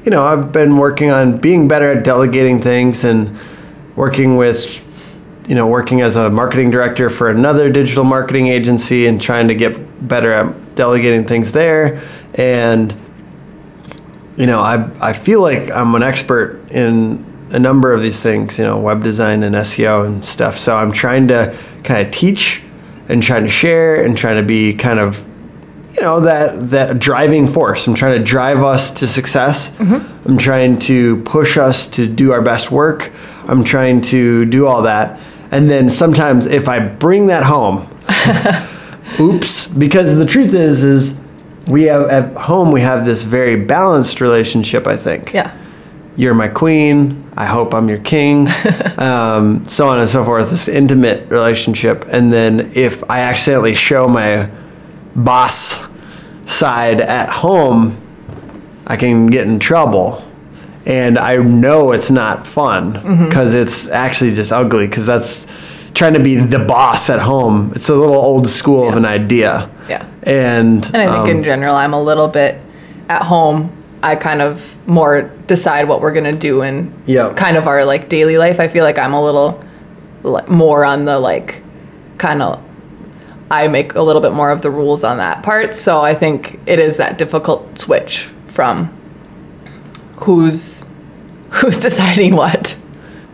you 0.05 0.11
know, 0.11 0.25
I've 0.25 0.51
been 0.51 0.77
working 0.77 1.13
on 1.13 1.37
being 1.37 1.69
better 1.69 1.93
at 1.93 2.05
delegating 2.05 2.61
things 2.61 3.05
and 3.05 3.39
working 3.95 4.37
with, 4.37 4.89
you 5.49 5.55
know, 5.55 5.69
working 5.69 6.01
as 6.01 6.17
a 6.17 6.31
marketing 6.31 6.73
director 6.73 7.09
for 7.09 7.31
another 7.31 7.71
digital 7.71 8.03
marketing 8.03 8.49
agency 8.49 9.07
and 9.07 9.23
trying 9.23 9.47
to 9.47 9.55
get 9.55 10.09
better 10.09 10.33
at 10.33 10.75
delegating 10.75 11.25
things 11.25 11.53
there, 11.53 12.03
and 12.35 12.93
you 14.37 14.47
know, 14.47 14.61
I 14.61 14.89
I 15.01 15.13
feel 15.13 15.41
like 15.41 15.71
I'm 15.71 15.95
an 15.95 16.03
expert 16.03 16.61
in 16.71 17.25
a 17.51 17.59
number 17.59 17.93
of 17.93 18.03
these 18.03 18.21
things, 18.21 18.59
you 18.59 18.65
know, 18.65 18.79
web 18.81 19.03
design 19.03 19.43
and 19.43 19.55
SEO 19.55 20.07
and 20.07 20.25
stuff. 20.25 20.59
So 20.59 20.77
I'm 20.77 20.93
trying 20.93 21.29
to 21.29 21.57
kind 21.85 22.07
of 22.07 22.13
teach 22.13 22.63
and 23.09 23.23
trying 23.23 23.45
to 23.45 23.51
share 23.51 24.05
and 24.05 24.17
trying 24.17 24.37
to 24.37 24.43
be 24.43 24.75
kind 24.75 24.99
of 24.99 25.25
you 25.95 26.03
know 26.03 26.21
that 26.21 26.71
that 26.71 26.99
driving 26.99 27.51
force. 27.51 27.87
I'm 27.87 27.95
trying 27.95 28.19
to 28.19 28.25
drive 28.25 28.63
us 28.63 28.91
to 28.93 29.07
success. 29.07 29.71
Mm-hmm. 29.71 30.29
I'm 30.29 30.39
trying 30.39 30.79
to 30.81 31.23
push 31.23 31.57
us 31.57 31.87
to 31.91 32.07
do 32.07 32.33
our 32.33 32.43
best 32.43 32.71
work. 32.71 33.13
I'm 33.47 33.65
trying 33.65 34.03
to 34.03 34.45
do 34.45 34.67
all 34.67 34.83
that. 34.83 35.21
And 35.51 35.71
then 35.71 35.89
sometimes 35.89 36.47
if 36.47 36.69
I 36.69 36.81
bring 36.81 37.29
that 37.29 37.45
home, 37.45 37.89
oops, 39.21 39.67
because 39.69 40.17
the 40.17 40.27
truth 40.27 40.53
is 40.53 40.83
is 40.83 41.17
we 41.69 41.85
have 41.85 42.09
at 42.09 42.35
home 42.37 42.71
we 42.73 42.81
have 42.81 43.05
this 43.05 43.23
very 43.23 43.57
balanced 43.57 44.21
relationship, 44.21 44.87
I 44.87 44.97
think 44.97 45.33
Yeah. 45.33 45.51
you're 46.17 46.35
my 46.35 46.49
queen. 46.49 47.25
I 47.37 47.45
hope 47.45 47.75
I'm 47.75 47.89
your 47.89 47.99
king. 47.99 48.49
um, 48.99 49.69
so 49.69 49.89
on 49.89 49.99
and 49.99 50.09
so 50.09 50.25
forth. 50.25 50.51
This 50.51 50.69
intimate 50.69 51.31
relationship. 51.31 52.07
And 52.09 52.33
then 52.33 52.73
if 52.75 53.03
I 53.11 53.21
accidentally 53.21 53.75
show 53.75 54.09
my 54.09 54.49
boss 55.15 55.79
side 56.47 57.01
at 57.01 57.29
home, 57.29 57.97
I 58.87 58.97
can 58.97 59.27
get 59.27 59.47
in 59.47 59.59
trouble. 59.59 60.23
And 60.87 61.19
I 61.19 61.37
know 61.37 61.91
it's 61.93 62.11
not 62.13 62.47
fun 62.47 63.27
because 63.27 63.53
it's 63.55 63.89
actually 63.89 64.31
just 64.31 64.53
ugly 64.53 64.87
because 64.87 65.05
that's 65.05 65.47
trying 65.97 66.13
to 66.13 66.21
be 66.21 66.37
the 66.37 66.59
boss 66.59 67.09
at 67.11 67.19
home. 67.19 67.73
It's 67.75 67.89
a 67.89 67.95
little 67.95 68.15
old 68.15 68.49
school 68.49 68.89
of 68.89 68.97
an 68.97 69.07
idea. 69.07 69.71
Yeah. 69.89 70.07
And, 70.23 70.85
And 70.87 70.97
I 70.97 71.07
think 71.07 71.25
um, 71.25 71.31
in 71.31 71.43
general, 71.43 71.75
I'm 71.75 71.95
a 71.95 72.03
little 72.03 72.29
bit 72.29 72.61
at 73.09 73.23
home. 73.23 73.73
I 74.03 74.15
kind 74.15 74.43
of 74.43 74.77
more 74.87 75.23
decide 75.47 75.89
what 75.89 76.03
we're 76.03 76.13
gonna 76.13 76.33
do 76.33 76.63
in 76.63 76.95
kind 77.35 77.57
of 77.57 77.67
our 77.67 77.85
like 77.85 78.09
daily 78.09 78.37
life. 78.37 78.61
I 78.61 78.69
feel 78.69 78.85
like 78.85 78.99
I'm 78.99 79.15
a 79.15 79.25
little 79.25 79.65
like, 80.23 80.49
more 80.49 80.85
on 80.85 81.07
the 81.07 81.19
like 81.19 81.63
kind 82.19 82.43
of. 82.43 82.63
I 83.51 83.69
make 83.69 83.95
a 83.95 84.03
little 84.03 84.21
bit 84.21 84.33
more 84.33 84.51
of 84.51 84.61
the 84.63 84.71
rules 84.71 85.03
on 85.03 85.19
that 85.19 85.45
part, 85.45 85.75
so 85.75 86.01
I 86.01 86.15
think 86.15 86.59
it 86.67 86.81
is 86.81 86.97
that 86.97 87.17
difficult 87.17 87.79
switch 87.79 88.29
from 88.49 88.89
who's 90.17 90.85
who's 91.51 91.79
deciding 91.79 92.37
what. 92.37 92.77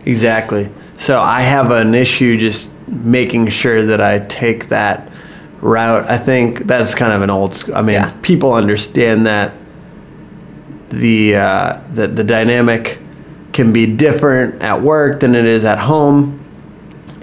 Exactly. 0.05 0.69
So 0.97 1.19
I 1.21 1.41
have 1.41 1.71
an 1.71 1.93
issue 1.95 2.37
just 2.37 2.69
making 2.87 3.47
sure 3.49 3.85
that 3.85 4.01
I 4.01 4.19
take 4.19 4.69
that 4.69 5.09
route. 5.61 6.09
I 6.09 6.17
think 6.17 6.59
that's 6.67 6.93
kind 6.95 7.11
of 7.13 7.21
an 7.21 7.29
old. 7.29 7.53
sc- 7.55 7.71
I 7.73 7.81
mean, 7.81 7.95
Yeah. 7.95 8.11
people 8.21 8.53
understand 8.53 9.25
that 9.25 9.53
the 10.89 11.35
uh, 11.35 11.79
the 11.93 12.07
the 12.07 12.23
dynamic 12.23 12.99
can 13.51 13.71
be 13.73 13.85
different 13.85 14.61
at 14.63 14.81
work 14.81 15.19
than 15.19 15.35
it 15.35 15.45
is 15.45 15.63
at 15.65 15.79
home, 15.79 16.39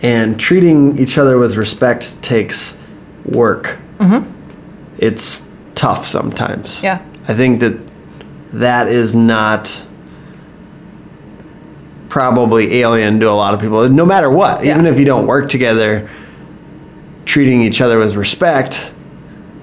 and 0.02 0.38
treating 0.38 0.98
each 0.98 1.18
other 1.18 1.38
with 1.38 1.56
respect 1.56 2.20
takes 2.22 2.76
work. 3.24 3.78
Mm-hmm. 3.98 4.28
It's 4.98 5.46
tough 5.74 6.04
sometimes. 6.06 6.82
Yeah. 6.82 7.00
I 7.28 7.34
think 7.34 7.60
that 7.60 7.78
that 8.52 8.88
is 8.88 9.14
not 9.14 9.84
probably 12.10 12.80
alien 12.80 13.20
to 13.20 13.30
a 13.30 13.32
lot 13.32 13.54
of 13.54 13.60
people. 13.60 13.88
No 13.88 14.04
matter 14.04 14.28
what, 14.28 14.66
even 14.66 14.84
if 14.84 14.98
you 14.98 15.06
don't 15.06 15.26
work 15.26 15.48
together, 15.48 16.10
treating 17.24 17.62
each 17.62 17.80
other 17.80 17.98
with 17.98 18.14
respect 18.16 18.90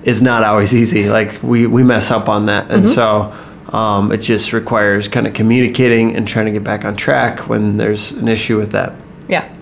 is 0.03 0.21
not 0.21 0.43
always 0.43 0.73
easy. 0.73 1.09
Like 1.09 1.43
we 1.43 1.67
we 1.67 1.83
mess 1.83 2.09
up 2.09 2.29
on 2.29 2.47
that, 2.47 2.71
and 2.71 2.87
so 2.87 3.33
um, 3.69 4.11
it 4.11 4.19
just 4.19 4.53
requires 4.53 5.07
kind 5.07 5.27
of 5.27 5.33
communicating 5.33 6.15
and 6.15 6.27
trying 6.27 6.45
to 6.45 6.51
get 6.51 6.63
back 6.63 6.85
on 6.85 6.95
track 6.95 7.47
when 7.49 7.77
there's 7.77 8.11
an 8.11 8.27
issue 8.27 8.57
with 8.57 8.71
that. 8.71 8.93
Yeah. 9.27 9.53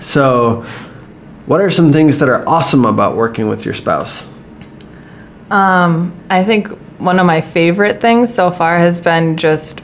So, 0.00 0.64
what 1.46 1.60
are 1.60 1.70
some 1.70 1.92
things 1.92 2.18
that 2.18 2.28
are 2.28 2.48
awesome 2.48 2.84
about 2.84 3.16
working 3.16 3.48
with 3.48 3.64
your 3.64 3.74
spouse? 3.74 4.24
Um, 5.50 6.14
I 6.30 6.44
think 6.44 6.68
one 6.98 7.18
of 7.18 7.26
my 7.26 7.40
favorite 7.40 8.00
things 8.00 8.32
so 8.32 8.50
far 8.50 8.78
has 8.78 9.00
been 9.00 9.36
just 9.36 9.80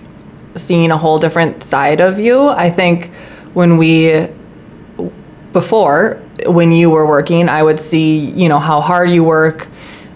seeing 0.56 0.90
a 0.90 0.98
whole 0.98 1.18
different 1.18 1.62
side 1.62 2.00
of 2.00 2.18
you. 2.18 2.48
I 2.48 2.70
think 2.70 3.10
when 3.54 3.76
we 3.76 4.28
before 5.52 6.20
when 6.46 6.72
you 6.72 6.90
were 6.90 7.06
working, 7.06 7.48
I 7.48 7.62
would 7.62 7.78
see, 7.78 8.18
you 8.18 8.48
know, 8.48 8.58
how 8.58 8.80
hard 8.80 9.10
you 9.10 9.22
work, 9.22 9.68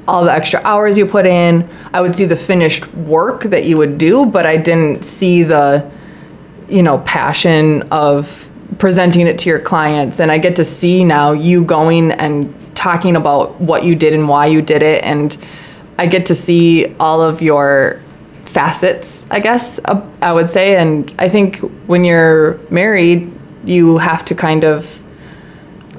all 0.08 0.24
the 0.24 0.32
extra 0.32 0.60
hours 0.64 0.98
you 0.98 1.06
put 1.06 1.26
in. 1.26 1.68
I 1.92 2.00
would 2.00 2.16
see 2.16 2.24
the 2.24 2.36
finished 2.36 2.86
work 2.94 3.44
that 3.44 3.64
you 3.64 3.76
would 3.78 3.98
do, 3.98 4.26
but 4.26 4.46
I 4.46 4.56
didn't 4.56 5.04
see 5.04 5.44
the 5.44 5.88
you 6.68 6.82
know, 6.82 6.98
passion 7.00 7.82
of 7.90 8.48
presenting 8.78 9.26
it 9.26 9.38
to 9.38 9.48
your 9.48 9.58
clients 9.58 10.20
and 10.20 10.30
I 10.30 10.38
get 10.38 10.54
to 10.56 10.64
see 10.64 11.02
now 11.02 11.32
you 11.32 11.64
going 11.64 12.12
and 12.12 12.54
talking 12.76 13.16
about 13.16 13.60
what 13.60 13.82
you 13.82 13.96
did 13.96 14.12
and 14.12 14.28
why 14.28 14.46
you 14.46 14.62
did 14.62 14.82
it 14.82 15.02
and 15.02 15.36
I 15.98 16.06
get 16.06 16.26
to 16.26 16.34
see 16.34 16.94
all 17.00 17.20
of 17.22 17.42
your 17.42 18.00
facets, 18.46 19.17
I 19.30 19.40
guess 19.40 19.78
uh, 19.84 20.00
I 20.22 20.32
would 20.32 20.48
say 20.48 20.76
and 20.76 21.12
I 21.18 21.28
think 21.28 21.58
when 21.86 22.04
you're 22.04 22.58
married, 22.70 23.30
you 23.64 23.98
have 23.98 24.24
to 24.26 24.34
kind 24.34 24.64
of 24.64 24.98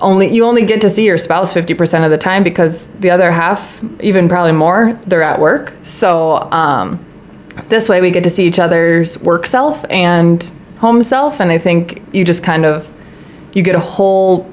only 0.02 0.34
you 0.34 0.46
only 0.46 0.66
get 0.66 0.82
to 0.82 0.90
see 0.90 1.06
your 1.06 1.18
spouse 1.18 1.54
50% 1.54 2.06
of 2.06 2.12
the 2.12 2.18
time 2.18 2.44
because 2.44 2.88
the 3.00 3.10
other 3.10 3.32
half 3.32 3.84
even 4.00 4.30
probably 4.30 4.54
more 4.54 5.00
they're 5.08 5.22
at 5.22 5.40
work. 5.40 5.74
So 5.84 6.38
um, 6.52 7.06
this 7.68 7.90
way 7.90 8.02
we 8.02 8.12
get 8.12 8.24
to 8.24 8.30
see 8.30 8.48
each 8.48 8.60
other's 8.60 9.20
work 9.20 9.46
self 9.46 9.86
and 9.90 10.52
home 10.78 11.04
self 11.04 11.42
and 11.42 11.52
i 11.52 11.58
think 11.58 12.02
you 12.14 12.24
just 12.24 12.42
kind 12.42 12.66
of 12.66 12.90
you 13.54 13.62
get 13.62 13.76
a 13.76 13.80
whole 13.80 14.50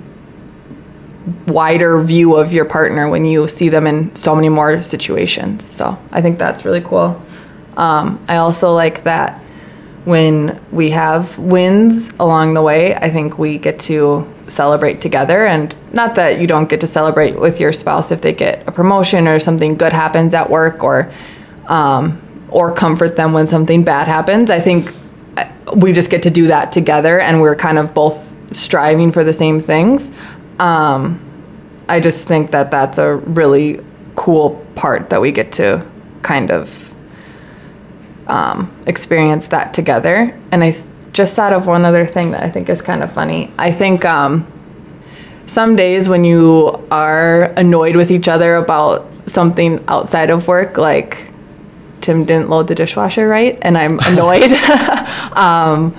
wider 1.46 2.02
view 2.02 2.34
of 2.34 2.52
your 2.52 2.64
partner 2.64 3.08
when 3.08 3.24
you 3.24 3.46
see 3.48 3.68
them 3.68 3.86
in 3.86 4.14
so 4.14 4.34
many 4.34 4.48
more 4.48 4.82
situations. 4.82 5.64
So 5.76 5.96
i 6.12 6.20
think 6.20 6.38
that's 6.38 6.64
really 6.64 6.80
cool 6.80 7.20
um, 7.76 8.24
i 8.28 8.36
also 8.36 8.74
like 8.74 9.04
that 9.04 9.40
when 10.04 10.60
we 10.70 10.90
have 10.90 11.36
wins 11.38 12.10
along 12.20 12.54
the 12.54 12.62
way 12.62 12.94
i 12.96 13.10
think 13.10 13.38
we 13.38 13.58
get 13.58 13.78
to 13.78 14.26
celebrate 14.48 15.00
together. 15.00 15.46
And 15.46 15.74
not 15.92 16.14
that 16.16 16.40
you 16.40 16.46
don't 16.46 16.68
get 16.68 16.80
to 16.80 16.86
celebrate 16.86 17.38
with 17.38 17.60
your 17.60 17.72
spouse 17.72 18.10
if 18.10 18.20
they 18.20 18.32
get 18.32 18.66
a 18.66 18.72
promotion 18.72 19.28
or 19.28 19.40
something 19.40 19.76
good 19.76 19.92
happens 19.92 20.34
at 20.34 20.48
work 20.48 20.82
or 20.82 21.10
um, 21.66 22.22
or 22.50 22.72
comfort 22.72 23.16
them 23.16 23.32
when 23.32 23.46
something 23.46 23.82
bad 23.82 24.06
happens. 24.06 24.50
I 24.50 24.60
think 24.60 24.92
we 25.74 25.92
just 25.92 26.10
get 26.10 26.22
to 26.22 26.30
do 26.30 26.46
that 26.46 26.72
together 26.72 27.18
and 27.20 27.40
we're 27.40 27.56
kind 27.56 27.78
of 27.78 27.92
both 27.92 28.18
striving 28.52 29.10
for 29.10 29.24
the 29.24 29.32
same 29.32 29.60
things. 29.60 30.10
Um, 30.58 31.22
i 31.88 32.00
just 32.00 32.26
think 32.26 32.50
that 32.50 32.68
that's 32.70 32.98
a 32.98 33.14
really 33.14 33.80
cool 34.16 34.64
part 34.74 35.08
that 35.10 35.20
we 35.20 35.30
get 35.30 35.52
to 35.52 35.86
kind 36.22 36.50
of 36.50 36.85
um, 38.26 38.74
experience 38.86 39.48
that 39.48 39.74
together. 39.74 40.38
And 40.52 40.62
I 40.64 40.72
th- 40.72 40.84
just 41.12 41.34
thought 41.34 41.52
of 41.52 41.66
one 41.66 41.84
other 41.84 42.06
thing 42.06 42.32
that 42.32 42.42
I 42.42 42.50
think 42.50 42.68
is 42.68 42.82
kind 42.82 43.02
of 43.02 43.12
funny. 43.12 43.52
I 43.58 43.72
think 43.72 44.04
um, 44.04 44.46
some 45.46 45.76
days 45.76 46.08
when 46.08 46.24
you 46.24 46.86
are 46.90 47.44
annoyed 47.56 47.96
with 47.96 48.10
each 48.10 48.28
other 48.28 48.56
about 48.56 49.08
something 49.26 49.82
outside 49.88 50.30
of 50.30 50.46
work, 50.46 50.76
like 50.76 51.24
Tim 52.00 52.24
didn't 52.24 52.48
load 52.48 52.68
the 52.68 52.74
dishwasher 52.74 53.28
right, 53.28 53.58
and 53.62 53.78
I'm 53.78 53.98
annoyed. 54.04 54.52
um, 55.32 55.96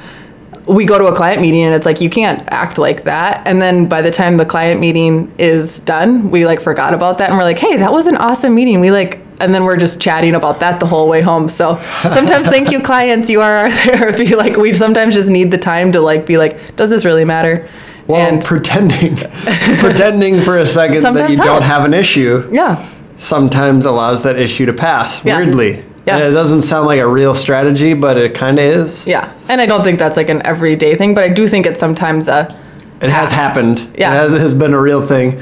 we 0.67 0.85
go 0.85 0.97
to 0.97 1.05
a 1.05 1.15
client 1.15 1.41
meeting 1.41 1.63
and 1.63 1.73
it's 1.73 1.85
like 1.85 2.01
you 2.01 2.09
can't 2.09 2.43
act 2.51 2.77
like 2.77 3.05
that 3.05 3.45
and 3.47 3.61
then 3.61 3.87
by 3.87 4.01
the 4.01 4.11
time 4.11 4.35
the 4.35 4.45
client 4.45 4.81
meeting 4.81 5.33
is 5.37 5.79
done 5.79 6.29
we 6.29 6.45
like 6.45 6.59
forgot 6.59 6.93
about 6.93 7.17
that 7.17 7.29
and 7.29 7.37
we're 7.37 7.43
like 7.45 7.57
hey 7.57 7.77
that 7.77 7.91
was 7.91 8.05
an 8.05 8.17
awesome 8.17 8.53
meeting 8.53 8.81
we 8.81 8.91
like 8.91 9.21
and 9.39 9.53
then 9.53 9.63
we're 9.65 9.77
just 9.77 9.99
chatting 9.99 10.35
about 10.35 10.59
that 10.59 10.79
the 10.79 10.85
whole 10.85 11.07
way 11.07 11.21
home 11.21 11.47
so 11.49 11.75
sometimes 12.03 12.47
thank 12.47 12.71
you 12.71 12.79
clients 12.91 13.29
you 13.29 13.41
are 13.41 13.57
our 13.57 13.71
therapy 13.71 14.27
like 14.43 14.57
we 14.57 14.73
sometimes 14.73 15.13
just 15.13 15.29
need 15.29 15.51
the 15.51 15.57
time 15.57 15.91
to 15.91 16.01
like 16.01 16.25
be 16.25 16.37
like 16.37 16.75
does 16.75 16.89
this 16.89 17.05
really 17.05 17.25
matter 17.25 17.69
Well, 18.07 18.21
and 18.21 18.43
pretending, 18.43 19.15
pretending 19.79 20.41
for 20.41 20.57
a 20.57 20.65
second 20.65 21.03
that 21.03 21.29
you 21.29 21.37
don't 21.37 21.61
have 21.63 21.85
an 21.85 21.93
issue 21.93 22.47
yeah 22.51 22.87
sometimes 23.17 23.85
allows 23.85 24.21
that 24.23 24.37
issue 24.37 24.67
to 24.67 24.73
pass. 24.73 25.25
Yeah. 25.25 25.39
Weirdly, 25.39 25.83
Yeah. 26.05 26.17
and 26.17 26.23
it 26.23 26.31
doesn't 26.31 26.61
sound 26.61 26.85
like 26.85 26.99
a 26.99 27.07
real 27.07 27.33
strategy, 27.33 27.95
but 27.95 28.15
it 28.15 28.35
kind 28.35 28.59
of 28.59 28.65
is. 28.65 29.07
yeah 29.07 29.33
and 29.49 29.59
i 29.59 29.65
don't 29.65 29.83
think 29.83 29.97
that's 29.99 30.15
like 30.17 30.29
an 30.29 30.41
everyday 30.45 30.95
thing 30.95 31.13
but 31.15 31.23
i 31.23 31.27
do 31.27 31.47
think 31.47 31.65
it's 31.65 31.79
sometimes 31.79 32.27
a 32.27 32.55
It 33.01 33.09
has 33.11 33.31
happened. 33.31 33.79
Yeah. 33.97 34.13
It 34.13 34.17
has, 34.17 34.33
it 34.33 34.41
has 34.41 34.53
been 34.53 34.73
a 34.73 34.81
real 34.81 35.05
thing. 35.05 35.39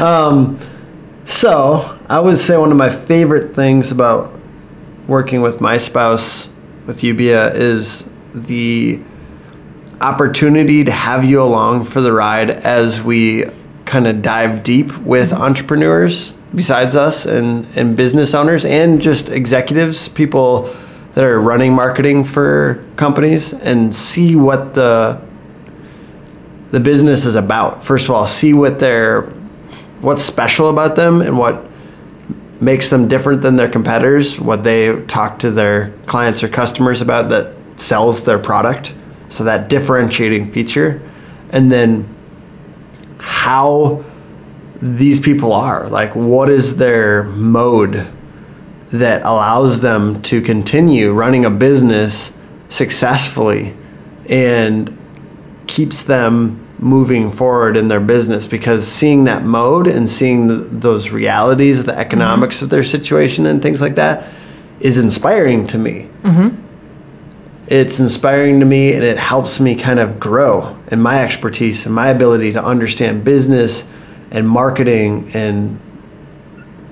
um, 0.00 0.58
so, 1.26 1.98
I 2.08 2.20
would 2.20 2.38
say 2.38 2.56
one 2.56 2.70
of 2.70 2.76
my 2.76 2.90
favorite 2.90 3.54
things 3.54 3.90
about 3.90 4.32
working 5.08 5.42
with 5.42 5.60
my 5.60 5.78
spouse, 5.78 6.48
with 6.86 7.00
Ubia, 7.00 7.54
is 7.54 8.08
the 8.34 9.00
opportunity 10.00 10.84
to 10.84 10.92
have 10.92 11.24
you 11.24 11.42
along 11.42 11.84
for 11.84 12.00
the 12.00 12.12
ride 12.12 12.50
as 12.50 13.00
we 13.00 13.44
kind 13.84 14.06
of 14.06 14.22
dive 14.22 14.62
deep 14.62 14.96
with 14.98 15.32
entrepreneurs 15.32 16.32
besides 16.54 16.94
us 16.96 17.26
and, 17.26 17.66
and 17.76 17.96
business 17.96 18.34
owners 18.34 18.64
and 18.64 19.00
just 19.00 19.28
executives, 19.28 20.08
people 20.08 20.74
that 21.14 21.24
are 21.24 21.40
running 21.40 21.72
marketing 21.72 22.24
for 22.24 22.84
companies 22.96 23.52
and 23.52 23.94
see 23.94 24.36
what 24.36 24.74
the 24.74 25.20
the 26.70 26.80
business 26.80 27.24
is 27.24 27.36
about. 27.36 27.84
First 27.84 28.06
of 28.06 28.16
all, 28.16 28.26
see 28.26 28.52
what 28.52 28.80
they're 28.80 29.32
what's 30.04 30.22
special 30.22 30.68
about 30.70 30.96
them 30.96 31.20
and 31.20 31.36
what 31.36 31.64
makes 32.60 32.90
them 32.90 33.08
different 33.08 33.42
than 33.42 33.56
their 33.56 33.68
competitors, 33.68 34.38
what 34.38 34.62
they 34.62 35.00
talk 35.06 35.38
to 35.40 35.50
their 35.50 35.90
clients 36.06 36.42
or 36.42 36.48
customers 36.48 37.00
about 37.00 37.28
that 37.30 37.54
sells 37.76 38.24
their 38.24 38.38
product. 38.38 38.94
So 39.28 39.44
that 39.44 39.68
differentiating 39.68 40.52
feature. 40.52 41.02
And 41.50 41.72
then 41.72 42.08
how 43.18 44.04
these 44.80 45.18
people 45.18 45.52
are. 45.52 45.88
Like 45.88 46.14
what 46.14 46.50
is 46.50 46.76
their 46.76 47.24
mode 47.24 48.06
that 48.90 49.22
allows 49.22 49.80
them 49.80 50.22
to 50.22 50.40
continue 50.40 51.12
running 51.12 51.44
a 51.44 51.50
business 51.50 52.32
successfully 52.68 53.74
and 54.28 54.96
keeps 55.66 56.02
them 56.02 56.63
moving 56.78 57.30
forward 57.30 57.76
in 57.76 57.88
their 57.88 58.00
business 58.00 58.46
because 58.46 58.86
seeing 58.86 59.24
that 59.24 59.44
mode 59.44 59.86
and 59.86 60.08
seeing 60.08 60.46
the, 60.48 60.54
those 60.54 61.10
realities, 61.10 61.84
the 61.84 61.92
mm-hmm. 61.92 62.00
economics 62.00 62.62
of 62.62 62.70
their 62.70 62.84
situation 62.84 63.46
and 63.46 63.62
things 63.62 63.80
like 63.80 63.94
that 63.94 64.32
is 64.80 64.98
inspiring 64.98 65.66
to 65.68 65.78
me. 65.78 66.08
Mm-hmm. 66.22 66.60
It's 67.68 68.00
inspiring 68.00 68.60
to 68.60 68.66
me 68.66 68.92
and 68.92 69.02
it 69.02 69.16
helps 69.16 69.58
me 69.60 69.74
kind 69.76 69.98
of 69.98 70.20
grow 70.20 70.78
in 70.88 71.00
my 71.00 71.24
expertise 71.24 71.86
and 71.86 71.94
my 71.94 72.08
ability 72.08 72.52
to 72.52 72.62
understand 72.62 73.24
business 73.24 73.86
and 74.30 74.46
marketing 74.46 75.30
and 75.32 75.80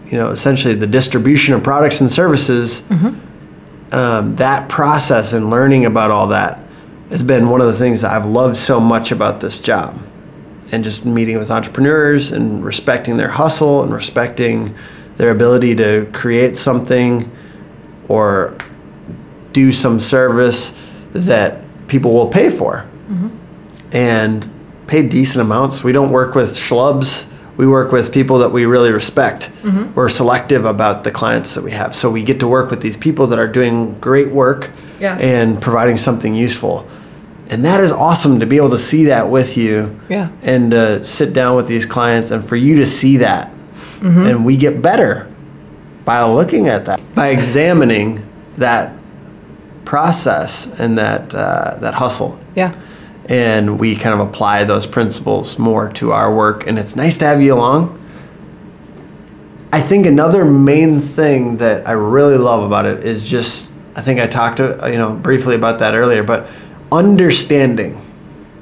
you 0.07 0.17
know 0.17 0.31
essentially 0.31 0.75
the 0.75 0.87
distribution 0.87 1.55
of 1.55 1.63
products 1.63 2.01
and 2.01 2.11
services. 2.11 2.83
Mm-hmm. 2.83 3.95
Um, 3.95 4.37
that 4.37 4.71
process 4.71 5.35
and 5.35 5.51
learning 5.51 5.85
about 5.85 6.11
all 6.11 6.29
that 6.29 6.59
has 7.13 7.23
been 7.23 7.51
one 7.51 7.61
of 7.61 7.67
the 7.67 7.75
things 7.75 8.01
that 8.01 8.11
I've 8.11 8.25
loved 8.25 8.57
so 8.57 8.81
much 8.81 9.13
about 9.13 9.41
this 9.41 9.59
job. 9.59 10.01
And 10.73 10.83
just 10.83 11.05
meeting 11.05 11.39
with 11.39 11.51
entrepreneurs 11.51 12.33
and 12.33 12.65
respecting 12.65 13.19
their 13.19 13.29
hustle 13.29 13.83
and 13.83 13.93
respecting 13.93 14.75
their 15.19 15.31
ability 15.31 15.77
to 15.77 16.09
create 16.15 16.57
something 16.57 17.31
or 18.09 18.57
do 19.53 19.75
some 19.75 20.01
service 20.01 20.75
that 21.13 21.61
people 21.87 22.15
will 22.15 22.29
pay 22.29 22.49
for 22.49 22.89
mm-hmm. 23.11 23.29
and 23.95 24.49
pay 24.87 25.07
decent 25.07 25.43
amounts. 25.43 25.85
We 25.85 25.93
don't 25.93 26.11
work 26.11 26.35
with 26.35 26.57
schlubs. 26.57 27.27
We 27.59 27.67
work 27.67 27.93
with 27.93 28.11
people 28.11 28.39
that 28.39 28.51
we 28.51 28.65
really 28.65 28.91
respect. 28.91 29.51
Mm-hmm. 29.61 29.93
We're 29.93 30.09
selective 30.09 30.65
about 30.65 31.05
the 31.05 31.11
clients 31.11 31.55
that 31.55 31.63
we 31.63 31.73
have. 31.73 31.95
So 31.95 32.11
we 32.11 32.25
get 32.25 32.41
to 32.41 32.49
work 32.49 32.71
with 32.71 32.81
these 32.81 32.97
people 32.97 33.27
that 33.27 33.39
are 33.39 33.47
doing 33.47 33.99
great 34.01 34.31
work 34.31 34.71
Yeah. 34.99 35.19
and 35.19 35.61
providing 35.61 35.99
something 35.99 36.35
useful. 36.35 36.89
And 37.53 37.67
that 37.67 37.81
is 37.81 37.93
awesome 37.93 38.41
to 38.41 38.47
be 38.47 38.57
able 38.57 38.71
to 38.71 38.79
see 38.79 39.05
that 39.05 39.29
with 39.29 39.59
you 39.59 40.01
Yeah. 40.09 40.29
and 40.43 40.71
to 40.71 41.05
sit 41.05 41.35
down 41.35 41.55
with 41.55 41.69
these 41.69 41.85
clients 41.85 42.31
and 42.31 42.43
for 42.43 42.57
you 42.57 42.77
to 42.77 42.87
see 42.87 43.19
that. 43.19 43.53
And 44.03 44.45
we 44.45 44.57
get 44.57 44.83
better 44.83 45.29
by 46.05 46.25
looking 46.25 46.67
at 46.67 46.87
that, 46.87 47.01
by 47.15 47.29
examining 47.29 48.25
that 48.57 48.91
process 49.85 50.67
and 50.79 50.99
that, 50.99 51.33
uh, 51.35 51.77
that 51.81 51.95
hustle 51.95 52.37
yeah 52.57 52.73
and 53.27 53.79
we 53.79 53.95
kind 53.95 54.21
of 54.21 54.27
apply 54.29 54.65
those 54.65 54.87
principles 54.87 55.59
more 55.59 55.89
to 55.91 56.13
our 56.13 56.35
work. 56.35 56.67
And 56.67 56.79
it's 56.79 56.97
nice 56.97 57.17
to 57.19 57.25
have 57.25 57.41
you 57.41 57.55
along. 57.55 57.99
I 59.73 59.81
think 59.81 60.07
another 60.07 60.45
main 60.45 61.01
thing 61.01 61.57
that 61.59 61.89
I 61.89 61.93
really 61.93 62.37
love 62.37 62.65
about 62.65 62.85
it 62.85 63.05
is 63.05 63.25
just 63.25 63.69
I 63.95 64.01
think 64.01 64.21
I 64.21 64.27
talked 64.27 64.57
to 64.57 64.79
you 64.91 64.99
know 64.99 65.13
briefly 65.13 65.55
about 65.55 65.79
that 65.79 65.95
earlier, 65.95 66.23
but 66.23 66.49
understanding 66.93 68.01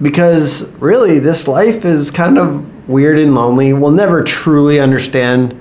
because 0.00 0.62
really 0.74 1.18
this 1.18 1.46
life 1.46 1.84
is 1.84 2.10
kind 2.10 2.38
of 2.38 2.88
weird 2.88 3.18
and 3.18 3.34
lonely. 3.34 3.72
We'll 3.72 3.90
never 3.90 4.24
truly 4.24 4.80
understand 4.80 5.58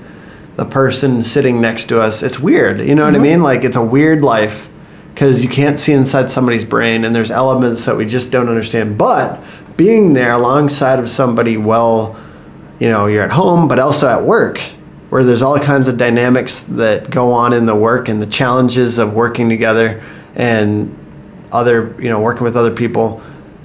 the 0.55 0.65
person 0.65 1.23
sitting 1.23 1.59
next 1.59 1.85
to 1.85 2.01
us. 2.01 2.23
It's 2.23 2.39
weird, 2.39 2.79
you 2.79 2.95
know 2.95 3.05
what 3.05 3.13
I 3.13 3.17
mm-hmm. 3.17 3.23
mean? 3.23 3.43
Like 3.43 3.63
it's 3.63 3.75
a 3.75 3.83
weird 3.83 4.21
life 4.21 4.69
because 5.13 5.43
you 5.43 5.49
can't 5.49 5.79
see 5.79 5.93
inside 5.93 6.29
somebody's 6.29 6.63
brain 6.63 7.03
and 7.05 7.15
there's 7.15 7.31
elements 7.31 7.85
that 7.85 7.97
we 7.97 8.05
just 8.05 8.31
don't 8.31 8.47
understand. 8.47 8.97
But 8.97 9.41
being 9.75 10.13
there 10.13 10.33
alongside 10.33 10.99
of 10.99 11.09
somebody 11.09 11.57
well, 11.57 12.19
you 12.79 12.89
know, 12.89 13.07
you're 13.07 13.23
at 13.23 13.31
home 13.31 13.67
but 13.67 13.79
also 13.79 14.07
at 14.07 14.23
work 14.23 14.61
where 15.09 15.23
there's 15.23 15.41
all 15.41 15.57
kinds 15.57 15.87
of 15.87 15.97
dynamics 15.97 16.61
that 16.61 17.09
go 17.09 17.33
on 17.33 17.51
in 17.51 17.65
the 17.65 17.75
work 17.75 18.09
and 18.09 18.21
the 18.21 18.27
challenges 18.27 18.97
of 18.99 19.13
working 19.13 19.49
together 19.49 20.03
and 20.35 20.95
other, 21.51 21.95
you 21.99 22.09
know, 22.09 22.19
working 22.19 22.43
with 22.43 22.55
other 22.57 22.71
people. 22.71 23.21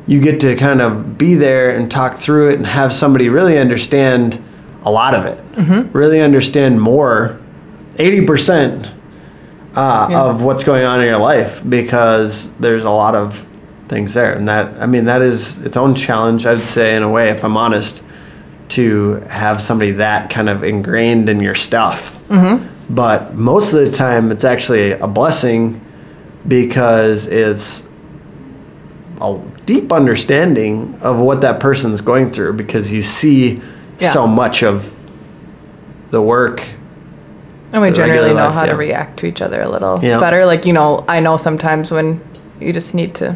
You 0.06 0.20
get 0.20 0.40
to 0.40 0.54
kind 0.56 0.80
of 0.82 1.16
be 1.16 1.34
there 1.34 1.70
and 1.76 1.90
talk 1.90 2.16
through 2.16 2.50
it 2.50 2.54
and 2.56 2.66
have 2.66 2.92
somebody 2.92 3.28
really 3.28 3.58
understand 3.58 4.42
a 4.84 4.90
lot 4.90 5.14
of 5.14 5.24
it. 5.24 5.42
Really 5.94 6.20
understand 6.20 6.80
more, 6.80 7.38
80% 7.96 8.86
uh, 9.76 10.08
Yeah. 10.10 10.22
of 10.22 10.42
what's 10.42 10.62
going 10.64 10.84
on 10.84 11.00
in 11.00 11.06
your 11.06 11.18
life 11.18 11.62
because 11.68 12.50
there's 12.60 12.84
a 12.84 12.90
lot 12.90 13.14
of 13.14 13.44
things 13.88 14.12
there. 14.14 14.34
And 14.34 14.46
that, 14.48 14.74
I 14.80 14.86
mean, 14.86 15.04
that 15.06 15.22
is 15.22 15.58
its 15.62 15.76
own 15.76 15.94
challenge, 15.94 16.46
I'd 16.46 16.64
say, 16.64 16.96
in 16.96 17.02
a 17.02 17.10
way, 17.10 17.30
if 17.30 17.44
I'm 17.44 17.56
honest, 17.56 18.02
to 18.70 19.14
have 19.28 19.60
somebody 19.62 19.92
that 19.92 20.30
kind 20.30 20.48
of 20.48 20.64
ingrained 20.64 21.28
in 21.28 21.40
your 21.40 21.54
stuff. 21.54 22.14
Mm-hmm. 22.28 22.66
But 22.94 23.34
most 23.34 23.72
of 23.72 23.80
the 23.84 23.90
time, 23.90 24.30
it's 24.32 24.44
actually 24.44 24.92
a 24.92 25.06
blessing 25.06 25.80
because 26.46 27.26
it's 27.26 27.88
a 29.20 29.40
deep 29.66 29.92
understanding 29.92 30.94
of 31.00 31.18
what 31.18 31.40
that 31.40 31.60
person's 31.60 32.00
going 32.00 32.30
through 32.30 32.52
because 32.54 32.92
you 32.92 33.02
see 33.02 33.60
Yeah. 33.98 34.12
so 34.12 34.26
much 34.26 34.62
of 34.62 34.92
the 36.10 36.20
work 36.20 36.62
And 37.72 37.82
we 37.82 37.90
generally 37.90 38.28
know 38.28 38.46
life, 38.46 38.54
how 38.54 38.64
yeah. 38.64 38.72
to 38.72 38.76
react 38.76 39.18
to 39.20 39.26
each 39.26 39.40
other 39.42 39.60
a 39.62 39.68
little 39.68 39.98
Yeah. 40.02 40.20
better. 40.20 40.44
Like, 40.44 40.64
you 40.66 40.72
know, 40.72 41.04
I 41.08 41.20
know 41.20 41.36
sometimes 41.36 41.90
when 41.90 42.20
you 42.60 42.72
just 42.72 42.94
need 42.94 43.14
to 43.16 43.34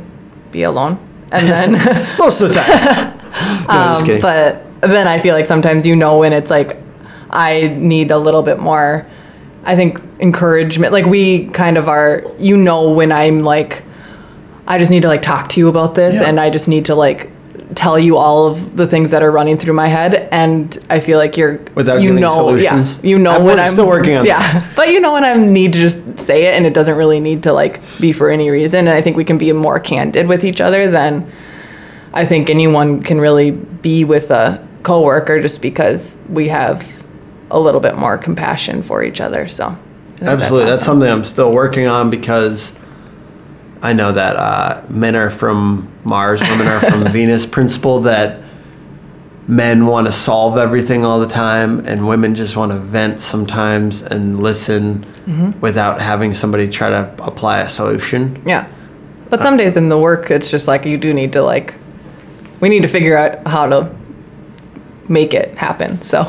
be 0.52 0.62
alone. 0.62 0.98
And 1.32 1.48
then, 1.48 1.72
most 2.18 2.40
of 2.40 2.48
the 2.50 2.54
time. 2.54 3.18
no, 3.68 3.74
I'm 3.74 4.06
just 4.06 4.10
um, 4.10 4.20
but 4.20 4.64
then 4.80 5.08
I 5.08 5.18
feel 5.20 5.34
like 5.34 5.46
sometimes 5.46 5.84
you 5.84 5.96
know 5.96 6.18
when 6.18 6.32
it's 6.32 6.50
like, 6.50 6.76
I 7.30 7.74
need 7.78 8.10
a 8.10 8.16
little 8.18 8.42
bit 8.42 8.58
more, 8.60 9.04
I 9.64 9.76
think, 9.76 10.00
encouragement. 10.20 10.92
Like, 10.92 11.06
we 11.06 11.46
kind 11.48 11.76
of 11.76 11.88
are, 11.88 12.24
you 12.38 12.56
know, 12.56 12.90
when 12.90 13.12
I'm 13.12 13.42
like, 13.42 13.82
I 14.66 14.78
just 14.78 14.90
need 14.90 15.02
to 15.02 15.08
like 15.08 15.22
talk 15.22 15.48
to 15.50 15.60
you 15.60 15.68
about 15.68 15.94
this 15.94 16.14
Yeah. 16.16 16.24
and 16.28 16.38
I 16.38 16.50
just 16.50 16.68
need 16.68 16.84
to 16.86 16.94
like 16.94 17.30
tell 17.74 17.98
you 17.98 18.16
all 18.16 18.46
of 18.46 18.76
the 18.76 18.86
things 18.86 19.10
that 19.10 19.22
are 19.22 19.30
running 19.30 19.56
through 19.58 19.72
my 19.74 19.88
head 19.88 20.28
and 20.32 20.76
I 20.90 21.00
feel 21.00 21.18
like 21.18 21.36
you're 21.36 21.58
Without 21.74 22.00
you 22.02 22.12
know 22.14 22.34
solutions? 22.36 22.96
yeah 22.96 23.08
you 23.10 23.18
know 23.18 23.32
I'm 23.36 23.44
when 23.44 23.60
I'm 23.60 23.72
still 23.72 23.86
working 23.86 24.16
on 24.16 24.24
yeah 24.32 24.38
that. 24.60 24.76
but 24.76 24.88
you 24.88 25.00
know 25.00 25.12
when 25.12 25.22
I 25.24 25.34
need 25.34 25.74
to 25.74 25.78
just 25.78 26.18
say 26.18 26.46
it 26.46 26.54
and 26.54 26.64
it 26.66 26.72
doesn't 26.74 26.96
really 26.96 27.20
need 27.20 27.42
to 27.44 27.52
like 27.52 27.80
be 28.00 28.12
for 28.12 28.30
any 28.30 28.48
reason 28.50 28.88
and 28.88 28.90
I 28.90 29.02
think 29.02 29.16
we 29.18 29.24
can 29.24 29.36
be 29.38 29.52
more 29.52 29.78
candid 29.80 30.26
with 30.28 30.44
each 30.44 30.60
other 30.62 30.90
than 30.90 31.30
I 32.14 32.24
think 32.26 32.48
anyone 32.50 33.02
can 33.02 33.20
really 33.20 33.50
be 33.52 34.04
with 34.04 34.30
a 34.30 34.66
coworker 34.82 35.40
just 35.40 35.60
because 35.62 36.16
we 36.30 36.48
have 36.48 36.86
a 37.50 37.58
little 37.58 37.80
bit 37.80 37.96
more 37.96 38.18
compassion 38.18 38.82
for 38.82 39.02
each 39.02 39.20
other 39.20 39.48
so 39.48 39.76
Absolutely. 40.20 40.64
That's, 40.70 40.82
awesome. 40.82 40.84
something 40.94 41.08
I'm 41.10 41.24
still 41.24 41.52
working 41.52 41.86
on 41.86 42.10
because 42.10 42.76
I 43.82 43.92
know 43.92 44.10
that 44.12 44.34
uh, 44.34 44.82
men 44.88 45.14
are 45.14 45.30
from 45.30 45.88
Mars, 46.02 46.40
women 46.40 46.66
are 46.66 46.80
from 46.80 47.04
Venus 47.12 47.46
principle 47.46 48.00
that 48.00 48.42
men 49.46 49.86
want 49.86 50.08
to 50.08 50.12
solve 50.12 50.58
everything 50.58 51.04
all 51.04 51.20
the 51.20 51.28
time 51.28 51.86
and 51.86 52.08
women 52.08 52.34
just 52.34 52.56
want 52.56 52.72
to 52.72 52.78
vent 52.78 53.20
sometimes 53.20 54.02
and 54.02 54.40
listen 54.42 55.06
Mm-hmm. 55.28 55.60
without 55.60 56.00
having 56.00 56.32
somebody 56.32 56.66
try 56.70 56.88
to 56.88 57.14
apply 57.22 57.60
a 57.60 57.68
solution. 57.68 58.42
Yeah. 58.46 58.66
But 59.28 59.40
some 59.42 59.58
days 59.58 59.76
in 59.76 59.90
the 59.90 59.98
work, 59.98 60.30
it's 60.30 60.48
just 60.48 60.66
like 60.68 60.86
you 60.86 60.96
do 60.96 61.12
need 61.12 61.32
to 61.34 61.42
like, 61.42 61.74
we 62.60 62.70
need 62.70 62.80
to 62.80 62.88
figure 62.88 63.14
out 63.14 63.46
how 63.46 63.68
to 63.68 63.94
make 65.06 65.34
it 65.34 65.54
happen. 65.54 66.00
So, 66.00 66.24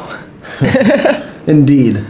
Indeed. 1.47 2.05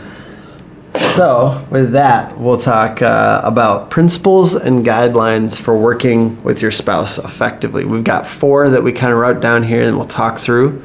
So, 1.15 1.67
with 1.69 1.91
that, 1.91 2.37
we'll 2.37 2.59
talk 2.59 3.01
uh, 3.01 3.41
about 3.43 3.89
principles 3.89 4.55
and 4.55 4.85
guidelines 4.85 5.59
for 5.59 5.77
working 5.77 6.41
with 6.43 6.61
your 6.61 6.71
spouse 6.71 7.17
effectively. 7.17 7.85
We've 7.85 8.03
got 8.03 8.25
four 8.27 8.69
that 8.69 8.83
we 8.83 8.91
kind 8.91 9.13
of 9.13 9.19
wrote 9.19 9.39
down 9.39 9.63
here 9.63 9.83
and 9.83 9.97
we'll 9.97 10.07
talk 10.07 10.39
through. 10.39 10.81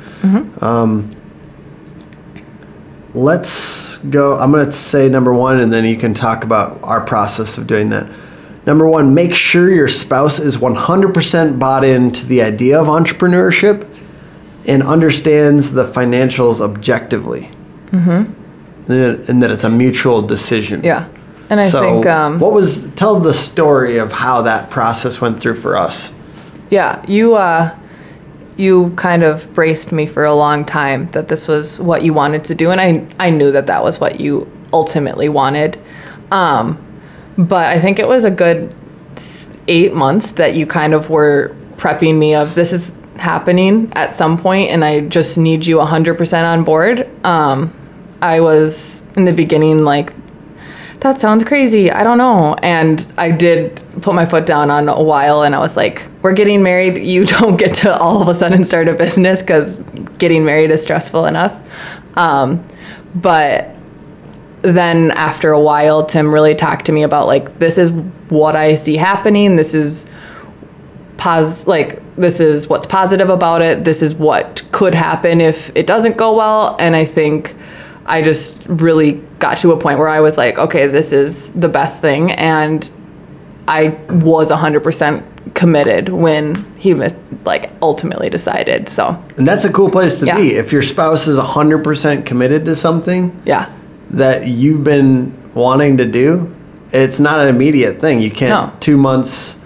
Um, 0.63 1.17
let's 3.15 3.99
go. 3.99 4.39
I'm 4.39 4.53
going 4.53 4.67
to 4.67 4.73
say 4.73 5.09
number 5.09 5.33
one, 5.33 5.61
and 5.61 5.73
then 5.73 5.85
you 5.85 5.97
can 5.97 6.15
talk 6.15 6.45
about 6.45 6.81
our 6.83 7.01
process 7.01 7.57
of 7.57 7.67
doing 7.67 7.89
that. 7.91 8.11
Number 8.67 8.87
one, 8.87 9.15
make 9.15 9.35
sure 9.35 9.71
your 9.71 9.89
spouse 9.89 10.39
is 10.39 10.57
100% 10.57 11.59
bought 11.59 11.85
into 11.85 12.25
the 12.27 12.43
idea 12.43 12.81
of 12.81 12.89
entrepreneurship 12.89 13.89
and 14.67 14.83
understands 14.83 15.73
the 15.73 15.91
financials 15.91 16.61
objectively. 16.61 17.51
Mm-hmm. 17.91 18.91
And 18.91 19.43
that 19.43 19.51
it's 19.51 19.65
a 19.65 19.71
mutual 19.71 20.23
decision. 20.23 20.83
yeah. 20.85 21.09
And 21.51 21.61
I 21.61 21.69
so, 21.69 21.83
think, 21.83 22.07
um, 22.07 22.41
what 22.41 22.53
was 22.53 22.91
tell 22.93 23.21
the 23.21 23.35
story 23.35 23.99
of 23.99 24.11
how 24.11 24.43
that 24.43 24.71
process 24.71 25.21
went 25.21 25.43
through 25.43 25.57
for 25.57 25.77
us? 25.77 26.11
yeah, 26.71 27.05
you, 27.07 27.37
uh, 27.37 27.77
you 28.57 28.93
kind 28.97 29.23
of 29.23 29.53
braced 29.55 29.93
me 29.93 30.07
for 30.07 30.25
a 30.25 30.35
long 30.35 30.65
time 30.65 31.09
that 31.13 31.29
this 31.29 31.47
was 31.49 31.79
what 31.81 32.03
you 32.03 32.13
wanted 32.13 32.45
to 32.47 32.55
do. 32.55 32.71
And 32.71 32.81
I, 32.81 33.07
I 33.19 33.31
knew 33.31 33.53
that 33.53 33.67
that 33.67 33.83
was 33.83 34.01
what 34.01 34.21
you 34.21 34.51
ultimately 34.73 35.29
wanted. 35.29 35.79
Um, 36.31 36.79
but 37.37 37.67
I 37.67 37.81
think 37.81 37.99
it 37.99 38.09
was 38.09 38.25
a 38.25 38.31
good 38.31 38.75
eight 39.69 39.95
months 39.95 40.33
that 40.33 40.55
you 40.55 40.67
kind 40.67 40.95
of 40.95 41.11
were 41.11 41.55
prepping 41.77 42.19
me 42.19 42.35
of 42.35 42.55
this 42.55 42.73
is 42.73 42.93
happening 43.17 43.93
at 43.95 44.15
some 44.15 44.39
point 44.39 44.71
and 44.71 44.85
I 44.85 45.01
just 45.01 45.39
need 45.39 45.67
you 45.67 45.77
100% 45.77 46.45
on 46.45 46.65
board. 46.65 47.09
Um, 47.25 47.73
I 48.21 48.41
was 48.41 49.05
in 49.17 49.25
the 49.25 49.33
beginning 49.33 49.85
like, 49.85 50.13
that 51.01 51.21
sounds 51.21 51.45
crazy. 51.45 51.91
I 51.91 52.03
don't 52.03 52.17
know. 52.17 52.55
And 52.63 53.07
I 53.19 53.31
did 53.31 53.83
put 54.01 54.15
my 54.15 54.25
foot 54.25 54.47
down 54.47 54.71
on 54.71 54.89
a 54.89 55.03
while 55.03 55.43
and 55.43 55.55
I 55.55 55.59
was 55.59 55.77
like, 55.77 56.03
we're 56.23 56.33
getting 56.33 56.63
married. 56.63 57.05
You 57.05 57.27
don't 57.27 57.57
get 57.57 57.75
to 57.77 57.97
all 57.97 58.23
of 58.23 58.29
a 58.29 58.35
sudden 58.35 58.65
start 58.65 58.89
a 58.89 58.95
business 58.95 59.41
because 59.41 59.79
getting 60.19 60.45
married 60.45 60.71
is 60.71 60.83
stressful 60.83 61.27
enough. 61.27 61.61
Um, 62.17 62.65
but 63.15 63.75
then 64.63 65.11
after 65.11 65.53
a 65.53 65.61
while, 65.61 66.07
Tim 66.07 66.33
really 66.33 66.55
talked 66.55 66.87
to 66.87 66.93
me 66.93 67.03
about 67.03 67.27
like, 67.27 67.59
this 67.59 67.77
is 67.77 67.91
what 68.31 68.57
I 68.57 68.77
see 68.77 68.97
happening. 68.97 69.57
This 69.57 69.75
is 69.75 70.07
pos 71.19 71.67
like 71.67 72.03
this 72.17 72.41
is 72.41 72.69
what's 72.69 72.87
positive 72.87 73.29
about 73.31 73.63
it. 73.63 73.85
This 73.85 74.03
is 74.03 74.15
what 74.15 74.63
could 74.73 74.95
happen 74.95 75.41
if 75.41 75.71
it 75.75 75.87
doesn't 75.87 76.17
go 76.17 76.35
well. 76.37 76.77
And 76.79 76.95
I 76.95 77.05
think 77.05 77.55
I 78.07 78.23
just 78.23 78.63
really 78.67 79.13
got 79.39 79.59
to 79.59 79.73
a 79.73 79.77
point 79.79 79.99
where 79.99 80.09
I 80.09 80.21
was 80.21 80.37
like, 80.37 80.59
okay, 80.59 80.87
this 80.87 81.13
is 81.13 81.51
the 81.51 81.69
best 81.69 82.01
thing. 82.01 82.31
And 82.33 82.89
I 83.67 83.89
was 84.11 84.51
100% 84.51 85.25
committed 85.55 86.09
when 86.09 86.65
he 86.79 86.95
like 87.45 87.71
ultimately 87.83 88.31
decided. 88.31 88.89
So 88.89 89.23
And 89.37 89.47
that's 89.47 89.65
a 89.65 89.73
cool 89.73 89.91
place 89.91 90.21
to 90.21 90.27
Yeah. 90.27 90.37
be. 90.37 90.55
If 90.55 90.73
your 90.73 90.83
spouse 90.83 91.27
is 91.27 91.39
100% 91.39 92.25
committed 92.27 92.65
to 92.67 92.77
something 92.77 93.41
yeah, 93.45 93.71
that 94.11 94.47
you've 94.47 94.85
been 94.85 95.35
wanting 95.55 95.97
to 95.99 96.05
do, 96.05 96.53
it's 96.93 97.19
not 97.21 97.41
an 97.41 97.49
immediate 97.49 98.01
thing. 98.01 98.21
You 98.21 98.31
can't 98.31 98.69
No. 98.69 98.73
two 98.81 98.97
months 98.97 99.59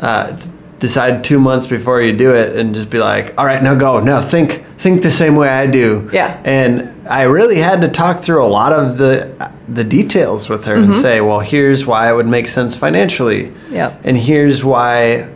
uh, 0.00 0.36
decide 0.84 1.24
two 1.24 1.40
months 1.40 1.66
before 1.66 2.02
you 2.02 2.12
do 2.14 2.34
it 2.34 2.54
and 2.56 2.74
just 2.74 2.90
be 2.90 2.98
like, 2.98 3.32
all 3.38 3.46
right, 3.46 3.62
now 3.62 3.74
go. 3.74 4.00
No, 4.00 4.20
think 4.20 4.62
think 4.76 5.02
the 5.02 5.10
same 5.10 5.34
way 5.34 5.48
I 5.48 5.66
do. 5.66 6.10
Yeah. 6.12 6.38
And 6.44 7.08
I 7.08 7.22
really 7.22 7.56
had 7.56 7.80
to 7.80 7.88
talk 7.88 8.20
through 8.20 8.44
a 8.44 8.46
lot 8.60 8.72
of 8.72 8.98
the 8.98 9.50
the 9.68 9.84
details 9.84 10.48
with 10.50 10.66
her 10.66 10.74
Mm-hmm. 10.76 10.92
and 10.92 10.94
say, 11.00 11.20
well, 11.22 11.40
here's 11.40 11.86
why 11.86 12.10
it 12.10 12.14
would 12.14 12.26
make 12.26 12.48
sense 12.48 12.76
financially. 12.76 13.50
Yeah. 13.70 13.96
And 14.04 14.16
here's 14.18 14.62
why 14.62 15.28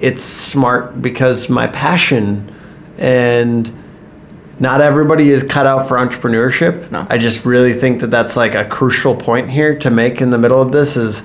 it's 0.00 0.22
smart 0.22 1.02
because 1.02 1.48
my 1.50 1.66
passion 1.66 2.54
and 2.96 3.70
not 4.60 4.80
everybody 4.80 5.30
is 5.30 5.42
cut 5.42 5.66
out 5.66 5.86
for 5.86 5.98
entrepreneurship. 5.98 6.90
No. 6.90 7.06
I 7.10 7.18
just 7.18 7.44
really 7.44 7.74
think 7.74 8.00
that 8.00 8.10
that's 8.10 8.36
like 8.36 8.54
a 8.54 8.64
crucial 8.64 9.14
point 9.14 9.50
here 9.50 9.78
to 9.80 9.90
make 9.90 10.20
in 10.22 10.30
the 10.30 10.38
middle 10.38 10.62
of 10.62 10.72
this 10.72 10.96
is 10.96 11.22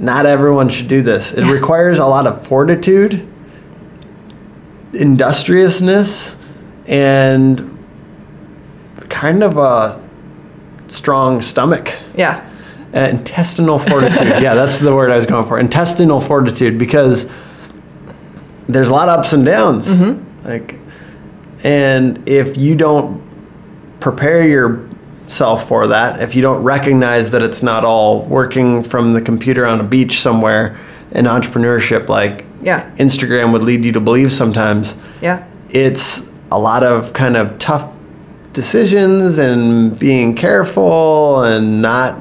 not 0.00 0.26
everyone 0.26 0.68
should 0.68 0.88
do 0.88 1.02
this. 1.02 1.32
It 1.32 1.44
requires 1.52 1.98
a 1.98 2.06
lot 2.06 2.26
of 2.26 2.46
fortitude 2.46 3.26
industriousness 4.92 6.34
and 6.86 7.78
kind 9.08 9.42
of 9.42 9.56
a 9.56 10.02
strong 10.88 11.42
stomach. 11.42 11.96
Yeah. 12.14 12.46
Uh, 12.92 13.00
intestinal 13.00 13.78
fortitude. 13.78 14.20
yeah, 14.42 14.54
that's 14.54 14.78
the 14.78 14.94
word 14.94 15.10
I 15.10 15.16
was 15.16 15.26
going 15.26 15.46
for. 15.46 15.60
Intestinal 15.60 16.20
fortitude 16.20 16.78
because 16.78 17.30
there's 18.68 18.88
a 18.88 18.92
lot 18.92 19.08
of 19.08 19.20
ups 19.20 19.32
and 19.32 19.44
downs. 19.44 19.88
Like, 20.44 20.76
and 21.62 22.28
if 22.28 22.56
you 22.56 22.74
don't 22.74 23.22
prepare 24.00 24.46
yourself 25.30 25.68
for 25.68 25.86
that, 25.86 26.20
if 26.20 26.34
you 26.34 26.42
don't 26.42 26.62
recognize 26.64 27.30
that 27.30 27.40
it's 27.40 27.62
not 27.62 27.84
all 27.84 28.22
working 28.22 28.82
from 28.82 29.12
the 29.12 29.20
computer 29.22 29.64
on 29.64 29.78
a 29.80 29.84
beach 29.84 30.20
somewhere 30.20 30.80
in 31.12 31.24
entrepreneurship, 31.26 32.08
like 32.08 32.44
Yeah. 32.62 32.82
Instagram 32.98 33.52
would 33.52 33.62
lead 33.62 33.84
you 33.84 33.92
to 33.92 34.00
believe 34.00 34.32
sometimes, 34.32 34.96
Yeah. 35.20 35.38
it's 35.70 36.24
a 36.50 36.58
lot 36.58 36.82
of 36.82 37.12
kind 37.12 37.36
of 37.36 37.58
tough 37.60 37.86
decisions 38.52 39.38
and 39.38 39.96
being 39.96 40.34
careful 40.34 41.44
and 41.44 41.80
not 41.80 42.16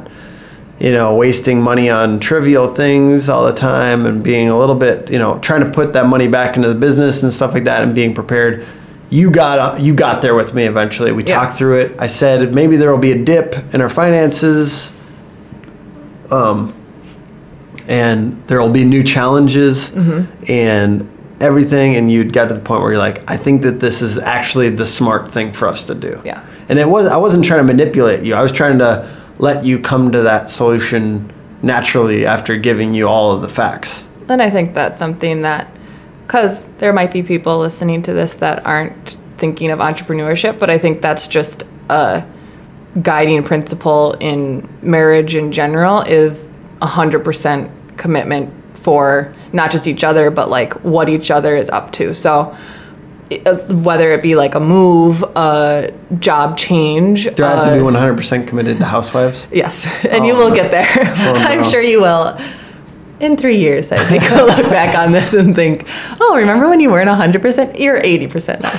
you 0.80 0.92
know 0.92 1.16
wasting 1.16 1.60
money 1.60 1.90
on 1.90 2.20
trivial 2.20 2.68
things 2.68 3.28
all 3.28 3.44
the 3.46 3.52
time 3.52 4.06
and 4.06 4.22
being 4.22 4.48
a 4.48 4.58
little 4.58 4.76
bit 4.76 5.10
you 5.10 5.18
know 5.18 5.40
trying 5.40 5.62
to 5.62 5.70
put 5.72 5.92
that 5.94 6.06
money 6.06 6.28
back 6.28 6.56
into 6.56 6.68
the 6.70 6.76
business 6.76 7.24
and 7.24 7.34
stuff 7.34 7.54
like 7.56 7.64
that 7.64 7.82
and 7.82 7.96
being 7.96 8.14
prepared 8.14 8.64
you 9.10 9.32
got 9.32 9.80
you 9.80 9.94
got 9.94 10.22
there 10.22 10.36
with 10.36 10.54
me 10.54 10.66
eventually. 10.66 11.12
We 11.12 11.24
Yeah. 11.24 11.36
talked 11.40 11.56
through 11.58 11.80
it. 11.82 11.96
I 12.00 12.08
said 12.08 12.54
maybe 12.54 12.78
there 12.78 12.92
will 12.92 12.98
be 13.00 13.12
a 13.12 13.18
dip 13.24 13.56
in 13.74 13.82
our 13.82 13.90
finances 13.90 14.92
um 16.32 16.74
and 17.88 18.42
there 18.48 18.62
will 18.62 18.70
be 18.70 18.84
new 18.86 19.04
challenges 19.04 19.92
and 20.48 21.10
everything. 21.42 21.96
And 21.96 22.12
you'd 22.12 22.34
got 22.34 22.50
to 22.50 22.54
the 22.54 22.62
point 22.62 22.82
where 22.82 22.92
you're 22.92 23.00
like 23.00 23.24
i 23.30 23.36
think 23.38 23.62
that 23.64 23.80
this 23.80 24.02
is 24.02 24.18
actually 24.18 24.70
the 24.70 24.86
smart 24.86 25.32
thing 25.32 25.52
for 25.54 25.68
us 25.68 25.86
to 25.88 25.96
do. 25.96 26.22
Yeah. 26.24 26.42
and 26.70 26.78
it 26.78 26.88
was 26.88 27.08
i 27.08 27.18
wasn't 27.18 27.46
trying 27.46 27.60
to 27.62 27.64
manipulate 27.74 28.24
you. 28.24 28.36
I 28.36 28.44
was 28.44 28.52
trying 28.52 28.78
to 28.80 29.08
let 29.40 29.64
you 29.64 29.80
come 29.80 30.12
to 30.12 30.22
that 30.22 30.50
solution 30.50 31.32
naturally 31.62 32.26
after 32.26 32.58
giving 32.58 32.94
you 32.94 33.08
all 33.08 33.32
of 33.32 33.42
the 33.42 33.48
facts. 33.50 34.04
And 34.28 34.42
I 34.42 34.50
think 34.50 34.76
that's 34.76 35.00
something 35.00 35.42
that, 35.42 35.68
because 36.30 36.68
there 36.78 36.94
might 36.94 37.12
be 37.12 37.24
people 37.24 37.58
listening 37.58 38.04
to 38.04 38.14
this 38.14 38.34
that 38.36 38.64
aren't 38.64 39.18
thinking 39.40 39.72
of 39.72 39.80
entrepreneurship, 39.80 40.60
but 40.60 40.70
I 40.70 40.78
think 40.78 41.02
that's 41.02 41.26
just 41.26 41.64
a 41.90 42.24
guiding 43.02 43.44
principle 43.44 44.14
in 44.20 44.70
marriage 44.84 45.34
in 45.34 45.52
general 45.52 46.02
is 46.02 46.48
100% 46.84 47.98
commitment 47.98 48.54
for 48.76 49.34
not 49.54 49.72
just 49.72 49.88
each 49.88 50.04
other, 50.04 50.30
but 50.30 50.52
like 50.52 50.74
what 50.84 51.10
each 51.10 51.32
other 51.32 51.56
is 51.56 51.68
up 51.72 51.92
to. 51.94 52.14
So, 52.14 52.56
uh, 53.48 53.58
whether 53.74 54.14
it 54.14 54.22
be 54.22 54.36
like 54.36 54.54
a 54.54 54.60
move, 54.60 55.24
a 55.36 55.92
job 56.20 56.58
change, 56.60 57.24
do 57.34 57.44
i 57.44 57.50
have 57.56 57.66
to 57.66 57.72
uh, 57.72 57.74
be 57.74 57.82
100% 57.82 58.48
committed 58.48 58.78
to 58.78 58.86
housewives 58.86 59.48
Yes, 59.52 59.84
and 60.06 60.28
you 60.28 60.34
Oh, 60.34 60.38
will 60.38 60.50
no. 60.50 60.56
get 60.56 60.70
there. 60.70 60.86
I'm 60.94 61.64
sure 61.64 61.82
you 61.82 62.02
will. 62.02 62.40
In 63.20 63.36
three 63.36 63.58
years, 63.58 63.92
I 63.92 64.02
think 64.06 64.24
I'll 64.32 64.46
look 64.46 64.70
back 64.70 64.98
on 64.98 65.12
this 65.12 65.34
and 65.34 65.54
think, 65.54 65.86
oh, 66.22 66.38
remember 66.38 66.70
when 66.70 66.80
you 66.80 66.90
weren't 66.90 67.10
100%? 67.10 67.78
You're 67.78 68.00
80% 68.00 68.62
now. 68.62 68.74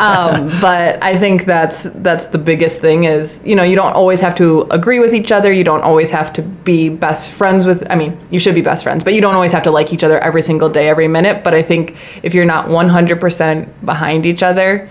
um, 0.00 0.48
but 0.60 1.00
I 1.04 1.16
think 1.16 1.44
that's 1.44 1.84
that's 1.94 2.26
the 2.26 2.38
biggest 2.38 2.80
thing 2.80 3.04
is, 3.04 3.40
you 3.44 3.54
know, 3.54 3.62
you 3.62 3.76
don't 3.76 3.92
always 3.92 4.18
have 4.18 4.34
to 4.36 4.62
agree 4.72 4.98
with 4.98 5.14
each 5.14 5.30
other. 5.30 5.52
You 5.52 5.62
don't 5.62 5.82
always 5.82 6.10
have 6.10 6.32
to 6.32 6.42
be 6.42 6.88
best 6.88 7.30
friends 7.30 7.64
with, 7.64 7.88
I 7.88 7.94
mean, 7.94 8.18
you 8.30 8.40
should 8.40 8.56
be 8.56 8.60
best 8.60 8.82
friends, 8.82 9.04
but 9.04 9.14
you 9.14 9.20
don't 9.20 9.34
always 9.34 9.52
have 9.52 9.62
to 9.62 9.70
like 9.70 9.92
each 9.92 10.02
other 10.02 10.18
every 10.18 10.42
single 10.42 10.68
day, 10.68 10.88
every 10.88 11.06
minute. 11.06 11.44
But 11.44 11.54
I 11.54 11.62
think 11.62 11.96
if 12.24 12.34
you're 12.34 12.44
not 12.44 12.66
100% 12.66 13.84
behind 13.84 14.26
each 14.26 14.42
other, 14.42 14.90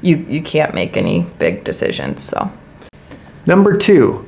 you, 0.00 0.16
you 0.16 0.42
can't 0.42 0.74
make 0.74 0.96
any 0.96 1.20
big 1.38 1.62
decisions. 1.62 2.24
So, 2.24 2.50
number 3.46 3.76
two 3.76 4.26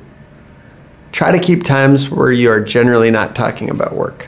try 1.15 1.31
to 1.31 1.39
keep 1.39 1.63
times 1.63 2.09
where 2.09 2.31
you 2.31 2.51
are 2.51 2.59
generally 2.59 3.09
not 3.09 3.35
talking 3.35 3.69
about 3.69 3.95
work 3.95 4.27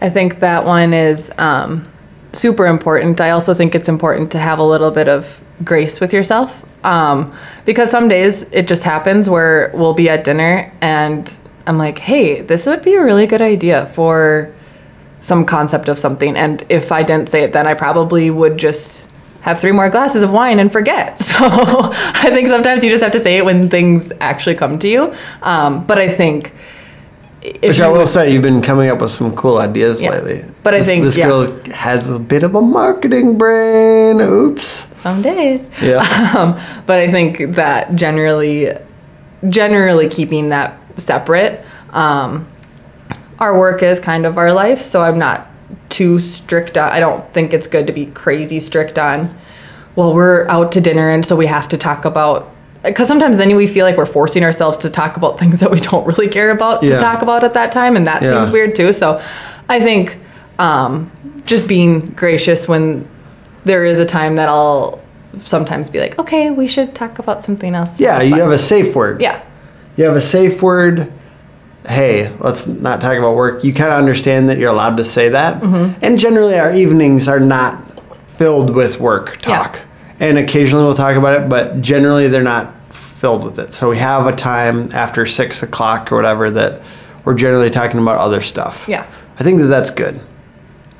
I 0.00 0.10
think 0.10 0.40
that 0.40 0.64
one 0.64 0.92
is 0.92 1.30
um, 1.38 1.90
super 2.32 2.66
important. 2.66 3.20
I 3.20 3.30
also 3.30 3.54
think 3.54 3.74
it's 3.74 3.88
important 3.88 4.30
to 4.32 4.38
have 4.38 4.58
a 4.58 4.62
little 4.62 4.90
bit 4.90 5.08
of 5.08 5.40
grace 5.64 6.00
with 6.00 6.12
yourself 6.12 6.64
um, 6.84 7.34
because 7.64 7.90
some 7.90 8.08
days 8.08 8.42
it 8.52 8.68
just 8.68 8.82
happens 8.82 9.28
where 9.28 9.70
we'll 9.74 9.94
be 9.94 10.08
at 10.08 10.24
dinner 10.24 10.72
and 10.80 11.32
I'm 11.66 11.78
like, 11.78 11.98
hey, 11.98 12.42
this 12.42 12.66
would 12.66 12.82
be 12.82 12.94
a 12.94 13.02
really 13.02 13.26
good 13.26 13.42
idea 13.42 13.90
for 13.94 14.54
some 15.20 15.44
concept 15.44 15.88
of 15.88 15.98
something. 15.98 16.36
And 16.36 16.64
if 16.68 16.92
I 16.92 17.02
didn't 17.02 17.30
say 17.30 17.42
it 17.42 17.52
then, 17.52 17.66
I 17.66 17.74
probably 17.74 18.30
would 18.30 18.58
just 18.58 19.08
have 19.46 19.60
three 19.60 19.72
more 19.72 19.88
glasses 19.88 20.22
of 20.22 20.30
wine 20.32 20.58
and 20.58 20.70
forget. 20.72 21.18
So 21.26 21.34
I 22.26 22.30
think 22.34 22.48
sometimes 22.48 22.82
you 22.84 22.90
just 22.90 23.02
have 23.02 23.12
to 23.12 23.20
say 23.20 23.36
it 23.38 23.44
when 23.44 23.70
things 23.70 24.10
actually 24.20 24.56
come 24.56 24.78
to 24.80 24.88
you. 24.88 25.14
Um, 25.42 25.84
but 25.86 25.98
I 25.98 26.08
think. 26.20 26.52
if 27.42 27.62
which 27.70 27.80
i 27.80 27.86
you- 27.86 27.92
will 27.96 28.06
say 28.08 28.32
you've 28.32 28.42
been 28.50 28.60
coming 28.60 28.88
up 28.90 29.00
with 29.00 29.10
some 29.12 29.30
cool 29.36 29.58
ideas 29.58 30.02
Yeah. 30.02 30.10
lately 30.10 30.44
But 30.64 30.74
I 30.74 30.82
think, 30.82 31.04
this 31.04 31.16
yeah. 31.16 31.28
girl 31.28 31.42
has 31.86 32.10
a 32.10 32.18
bit 32.18 32.42
of 32.42 32.54
a 32.56 32.60
marketing 32.60 33.38
brain 33.38 34.20
oops 34.20 34.84
some 35.02 35.22
days. 35.22 35.60
yeah 35.80 36.02
Um, 36.38 36.58
but 36.86 36.98
I 36.98 37.08
think 37.10 37.54
that 37.54 37.94
generally, 37.94 38.72
generally 39.48 40.08
keeping 40.08 40.48
that 40.48 40.74
separate. 40.96 41.54
Um, 41.92 42.48
our 43.38 43.56
work 43.58 43.82
is 43.82 44.00
kind 44.00 44.26
of 44.26 44.38
our 44.38 44.52
life, 44.52 44.80
so 44.82 45.02
I'm 45.06 45.18
not 45.18 45.46
too 45.88 46.18
strict 46.20 46.76
on. 46.76 46.90
I 46.90 47.00
don't 47.00 47.24
think 47.32 47.52
it's 47.52 47.66
good 47.66 47.86
to 47.86 47.92
be 47.92 48.06
crazy 48.06 48.60
strict 48.60 48.98
on. 48.98 49.36
Well, 49.94 50.14
we're 50.14 50.46
out 50.48 50.72
to 50.72 50.80
dinner, 50.80 51.10
and 51.10 51.24
so 51.24 51.36
we 51.36 51.46
have 51.46 51.68
to 51.70 51.78
talk 51.78 52.04
about. 52.04 52.50
Because 52.82 53.08
sometimes 53.08 53.36
then 53.36 53.54
we 53.56 53.66
feel 53.66 53.84
like 53.84 53.96
we're 53.96 54.06
forcing 54.06 54.44
ourselves 54.44 54.78
to 54.78 54.90
talk 54.90 55.16
about 55.16 55.38
things 55.38 55.60
that 55.60 55.70
we 55.70 55.80
don't 55.80 56.06
really 56.06 56.28
care 56.28 56.50
about 56.50 56.82
Yeah. 56.82 56.94
to 56.94 57.00
talk 57.00 57.22
about 57.22 57.44
at 57.44 57.54
that 57.54 57.72
time, 57.72 57.96
and 57.96 58.06
that 58.06 58.22
Yeah. 58.22 58.30
seems 58.30 58.50
weird 58.50 58.74
too. 58.74 58.92
So, 58.92 59.20
I 59.68 59.80
think 59.80 60.18
um, 60.58 61.10
just 61.46 61.66
being 61.66 62.12
gracious 62.16 62.66
when 62.68 63.06
there 63.64 63.84
is 63.84 63.98
a 63.98 64.06
time 64.06 64.36
that 64.36 64.48
I'll 64.48 65.00
sometimes 65.44 65.90
be 65.90 65.98
like, 66.00 66.18
okay, 66.18 66.50
we 66.50 66.66
should 66.68 66.94
talk 66.94 67.18
about 67.18 67.44
something 67.44 67.74
else. 67.74 67.90
yeah 67.98 68.22
you 68.22 68.36
have 68.36 68.52
a 68.52 68.58
safe 68.58 68.94
word 68.94 69.20
yeah, 69.20 69.40
you 69.96 70.04
have 70.04 70.16
a 70.16 70.20
safe 70.20 70.62
word 70.62 71.12
hey 71.88 72.34
let's 72.40 72.66
not 72.66 73.00
talk 73.00 73.16
about 73.16 73.34
work. 73.36 73.62
You 73.64 73.72
kind 73.72 73.92
of 73.92 73.98
understand 73.98 74.48
that 74.48 74.58
you're 74.58 74.70
allowed 74.70 74.96
to 74.96 75.04
say 75.04 75.28
that. 75.30 75.62
Mm-hmm. 75.62 75.98
and 76.04 76.18
generally 76.18 76.58
our 76.58 76.72
evenings 76.72 77.28
are 77.28 77.40
not 77.40 77.82
filled 78.38 78.70
with 78.74 79.00
work 79.00 79.36
Yeah. 79.46 79.58
talk. 79.62 79.80
And 80.20 80.38
occasionally 80.38 80.84
we'll 80.84 80.94
talk 80.96 81.16
about 81.16 81.40
it 81.40 81.48
but 81.48 81.80
generally 81.80 82.28
they're 82.28 82.42
not 82.42 82.74
filled 82.94 83.44
with 83.44 83.58
it. 83.58 83.72
So 83.72 83.88
we 83.90 83.96
have 83.98 84.26
a 84.26 84.34
time 84.36 84.90
after 84.92 85.24
six 85.26 85.62
o'clock 85.62 86.12
or 86.12 86.16
whatever 86.16 86.50
that 86.50 86.82
we're 87.24 87.34
generally 87.34 87.70
talking 87.70 87.98
about 88.00 88.18
other 88.18 88.42
stuff. 88.42 88.84
Yeah. 88.88 89.06
i 89.38 89.42
think 89.44 89.58
that 89.60 89.66
that's 89.66 89.90
good. 89.90 90.20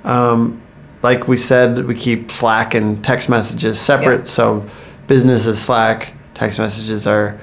Um, 0.04 0.62
like 1.02 1.28
we 1.28 1.36
said 1.36 1.84
we 1.86 1.94
keep 1.94 2.30
slack 2.30 2.74
and 2.74 3.02
text 3.04 3.28
messages 3.28 3.80
separate. 3.80 4.18
Yeah. 4.20 4.24
so 4.24 4.66
business 5.06 5.46
is 5.46 5.60
slack. 5.60 6.12
Text 6.34 6.58
messages 6.58 7.06
are 7.06 7.38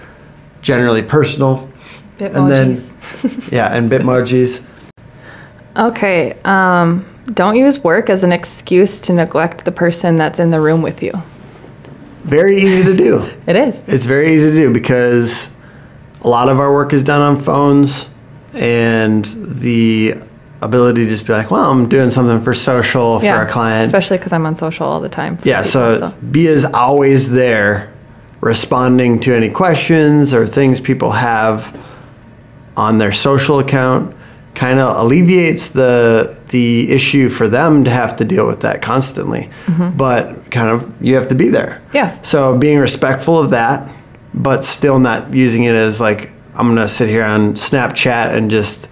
generally 0.62 1.01
personal 1.01 1.69
Bitmojis. 2.32 3.52
yeah 3.52 3.74
and 3.76 3.90
bitmojis 3.92 4.62
okay, 5.76 6.38
um, 6.46 7.04
don't 7.34 7.56
use 7.56 7.80
work 7.84 8.10
as 8.10 8.24
an 8.24 8.32
excuse 8.32 9.02
to 9.02 9.14
neglect 9.14 9.66
the 9.66 9.72
person 9.72 10.18
that's 10.18 10.38
in 10.40 10.52
the 10.52 10.60
room 10.62 10.82
with 10.84 11.02
you. 11.02 11.12
very 12.26 12.58
easy 12.58 12.84
to 12.84 12.96
do 12.96 13.26
It 13.48 13.56
is. 13.56 13.80
it's 13.88 14.06
very 14.06 14.34
easy 14.34 14.50
to 14.52 14.56
do 14.56 14.74
because 14.74 15.50
a 16.22 16.28
lot 16.30 16.48
of 16.50 16.60
our 16.60 16.72
work 16.72 16.94
is 16.94 17.04
done 17.04 17.22
on 17.22 17.40
phones 17.42 18.08
and 18.54 19.26
the 19.26 20.16
ability 20.62 21.04
to 21.06 21.10
just 21.10 21.26
be 21.28 21.34
like 21.34 21.50
well 21.52 21.70
i'm 21.72 21.90
doing 21.90 22.10
something 22.10 22.40
for 22.42 22.54
social 22.54 23.20
for 23.20 23.42
a 23.42 23.50
client 23.50 23.86
Especially 23.86 24.18
because 24.18 24.32
I'm 24.32 24.46
on 24.46 24.56
social 24.56 24.86
all 24.86 25.02
the 25.02 25.10
time. 25.10 25.38
yeah 25.44 25.64
people, 25.64 25.72
so 25.72 26.16
b 26.32 26.48
is 26.48 26.64
always 26.66 27.30
there 27.30 27.92
responding 28.42 29.20
to 29.22 29.34
any 29.36 29.50
questions 29.50 30.34
or 30.34 30.46
things 30.48 30.80
people 30.80 31.12
have 31.12 31.76
on 32.78 32.98
their 32.98 33.12
social 33.12 33.60
account 33.60 34.16
kind 34.56 34.80
of 34.80 34.98
alleviates 34.98 35.70
the 35.70 36.40
the 36.50 36.92
issue 36.92 37.28
for 37.30 37.48
them 37.48 37.84
to 37.84 37.90
have 37.90 38.16
to 38.18 38.24
deal 38.26 38.46
with 38.46 38.62
that 38.62 38.82
constantly. 38.82 39.50
Mm-hmm. 39.66 39.98
But 39.98 40.52
kind 40.52 40.70
of 40.70 40.94
you 41.02 41.16
have 41.16 41.28
to 41.30 41.36
be 41.36 41.50
there. 41.50 41.82
Yeah. 41.94 42.20
so 42.22 42.58
being 42.58 42.78
respectful 42.80 43.40
of 43.40 43.50
that 43.52 43.90
but 44.36 44.64
still 44.66 44.98
not 45.00 45.32
using 45.34 45.66
it 45.66 45.76
as 45.76 46.00
like 46.02 46.32
i'm 46.56 46.68
gonna 46.68 46.88
sit 46.88 47.08
here 47.08 47.24
on 47.24 47.54
snapchat 47.54 48.36
and 48.36 48.50
just 48.50 48.90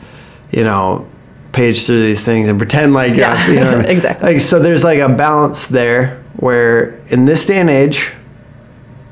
you 0.51 0.63
know 0.63 1.07
page 1.51 1.85
through 1.87 2.01
these 2.01 2.23
things 2.23 2.47
and 2.47 2.59
pretend 2.59 2.93
like 2.93 3.15
Yeah, 3.15 3.47
you 3.49 3.59
know 3.59 3.79
exactly. 3.87 4.33
like 4.33 4.41
so 4.41 4.59
there's 4.59 4.83
like 4.83 4.99
a 4.99 5.09
balance 5.09 5.67
there 5.67 6.23
where 6.37 6.91
in 7.07 7.25
this 7.25 7.45
day 7.47 7.59
and 7.59 7.69
age 7.71 8.11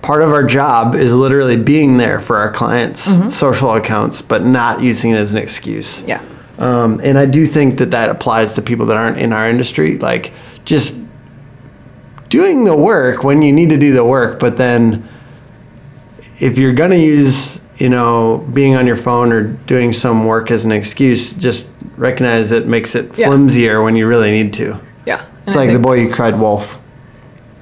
part 0.02 0.22
of 0.22 0.32
our 0.32 0.44
job 0.44 0.96
is 0.96 1.14
literally 1.14 1.58
being 1.58 1.98
there 1.98 2.20
for 2.22 2.38
our 2.38 2.52
clients 2.52 3.02
social 3.36 3.74
accounts 3.76 4.22
but 4.22 4.44
not 4.46 4.82
using 4.82 5.12
it 5.12 5.18
as 5.18 5.32
an 5.34 5.38
excuse 5.38 6.02
Yeah. 6.04 6.22
um, 6.58 7.00
and 7.04 7.18
i 7.18 7.26
do 7.26 7.46
think 7.46 7.78
that 7.80 7.92
that 7.92 8.10
applies 8.10 8.54
to 8.56 8.62
people 8.62 8.86
that 8.88 8.98
aren't 8.98 9.18
in 9.18 9.34
our 9.34 9.50
industry 9.50 9.98
like 9.98 10.32
just 10.66 10.96
doing 12.30 12.64
the 12.64 12.76
work 12.76 13.24
when 13.24 13.42
you 13.42 13.52
need 13.52 13.70
to 13.70 13.78
do 13.78 13.92
the 13.92 14.04
work, 14.04 14.40
but 14.40 14.56
then 14.56 15.08
if 16.40 16.60
you're 16.60 16.74
going 16.74 16.92
to 16.92 17.00
use, 17.00 17.60
you 17.80 17.90
know, 17.90 18.38
being 18.54 18.76
on 18.76 18.86
your 18.86 18.96
phone 18.98 19.32
or 19.34 19.42
doing 19.66 19.92
some 19.92 20.26
work 20.28 20.52
as 20.52 20.64
an 20.64 20.72
excuse, 20.72 21.34
just 21.34 21.70
recognize 21.98 22.52
it 22.52 22.68
makes 22.68 22.94
it 22.94 23.10
Yeah. 23.18 23.30
flimsier 23.30 23.84
when 23.84 23.96
you 23.96 24.06
really 24.06 24.30
need 24.30 24.54
to. 24.54 24.80
Yeah. 25.08 25.22
It's 25.48 25.56
I 25.56 25.62
like 25.66 25.72
the 25.74 25.80
boy 25.80 26.02
who 26.06 26.14
cried 26.14 26.40
wolf. 26.40 26.80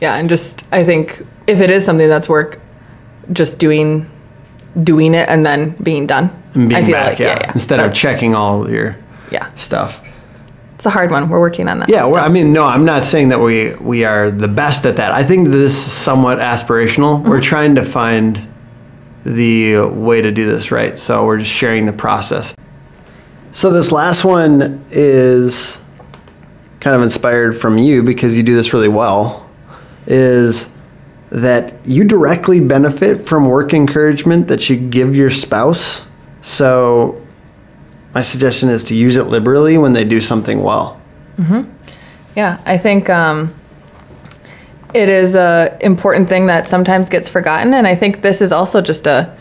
Yeah, 0.02 0.16
and 0.18 0.28
just 0.30 0.66
I 0.74 0.84
think 0.84 1.26
if 1.48 1.62
it 1.62 1.72
is 1.72 1.86
something 1.86 2.08
that's 2.08 2.30
work, 2.30 2.60
just 3.32 3.58
doing 3.58 4.10
doing 4.84 5.14
it 5.14 5.28
and 5.30 5.46
then 5.46 5.72
being 5.82 6.06
done. 6.06 6.30
And 6.54 6.70
being 6.70 6.84
I 6.84 6.86
feel 6.86 6.94
back, 6.94 7.10
like, 7.12 7.20
yeah, 7.20 7.52
instead 7.54 7.80
of 7.80 7.94
checking 7.94 8.36
all 8.36 8.70
your 8.70 8.96
Yeah. 9.32 9.48
stuff. 9.56 10.02
It's 10.76 10.86
a 10.86 10.92
hard 10.92 11.10
one. 11.10 11.28
We're 11.30 11.40
working 11.40 11.68
on 11.68 11.80
that. 11.80 11.90
Yeah. 11.90 12.06
I 12.06 12.30
mean, 12.30 12.54
no, 12.54 12.64
I'm 12.64 12.86
not 12.86 13.04
saying 13.04 13.30
that 13.30 13.40
we 13.40 13.74
we 13.82 14.04
are 14.04 14.30
the 14.30 14.48
best 14.48 14.86
at 14.86 14.98
that. 14.98 15.12
I 15.12 15.24
think 15.24 15.50
this 15.50 15.72
is 15.72 15.92
somewhat 15.92 16.38
aspirational. 16.38 17.24
We're 17.24 17.38
mm-hmm. 17.38 17.42
trying 17.42 17.76
to 17.76 17.86
find 17.86 18.48
the 19.26 19.80
way 19.80 20.22
to 20.22 20.32
do 20.32 20.46
this 20.46 20.72
right. 20.72 20.98
So 20.98 21.26
we're 21.26 21.40
just 21.40 21.52
sharing 21.52 21.86
the 21.86 21.94
process. 21.94 22.56
So 23.52 23.72
this 23.72 23.92
last 23.92 24.24
one 24.24 24.86
is 24.92 25.80
kind 26.80 26.96
of 26.96 27.02
inspired 27.02 27.60
from 27.60 27.80
you 27.80 28.04
because 28.04 28.38
you 28.38 28.44
do 28.44 28.56
this 28.56 28.72
really 28.72 28.88
well. 28.88 29.50
Is 30.06 30.70
that 31.30 31.74
you 31.86 32.04
directly 32.04 32.60
benefit 32.60 33.28
from 33.28 33.50
work 33.50 33.74
encouragement 33.74 34.48
that 34.48 34.70
you 34.70 34.78
give 34.78 35.16
your 35.16 35.30
spouse. 35.30 36.02
So 36.42 37.22
my 38.14 38.22
suggestion 38.22 38.70
is 38.70 38.84
to 38.86 38.96
use 38.96 39.18
it 39.18 39.26
liberally 39.26 39.78
when 39.78 39.94
they 39.94 40.06
do 40.06 40.22
something 40.22 40.64
well. 40.64 41.02
Yeah, 42.36 42.62
I 42.66 42.78
think 42.78 43.10
um, 43.10 43.54
it 44.94 45.10
is 45.10 45.36
a 45.36 45.78
important 45.82 46.30
thing 46.30 46.46
that 46.46 46.68
sometimes 46.68 47.10
gets 47.10 47.28
forgotten, 47.28 47.74
and 47.74 47.88
I 47.88 47.96
think 47.96 48.22
this 48.22 48.42
is 48.42 48.52
also 48.52 48.82
just 48.82 49.08
a 49.08 49.36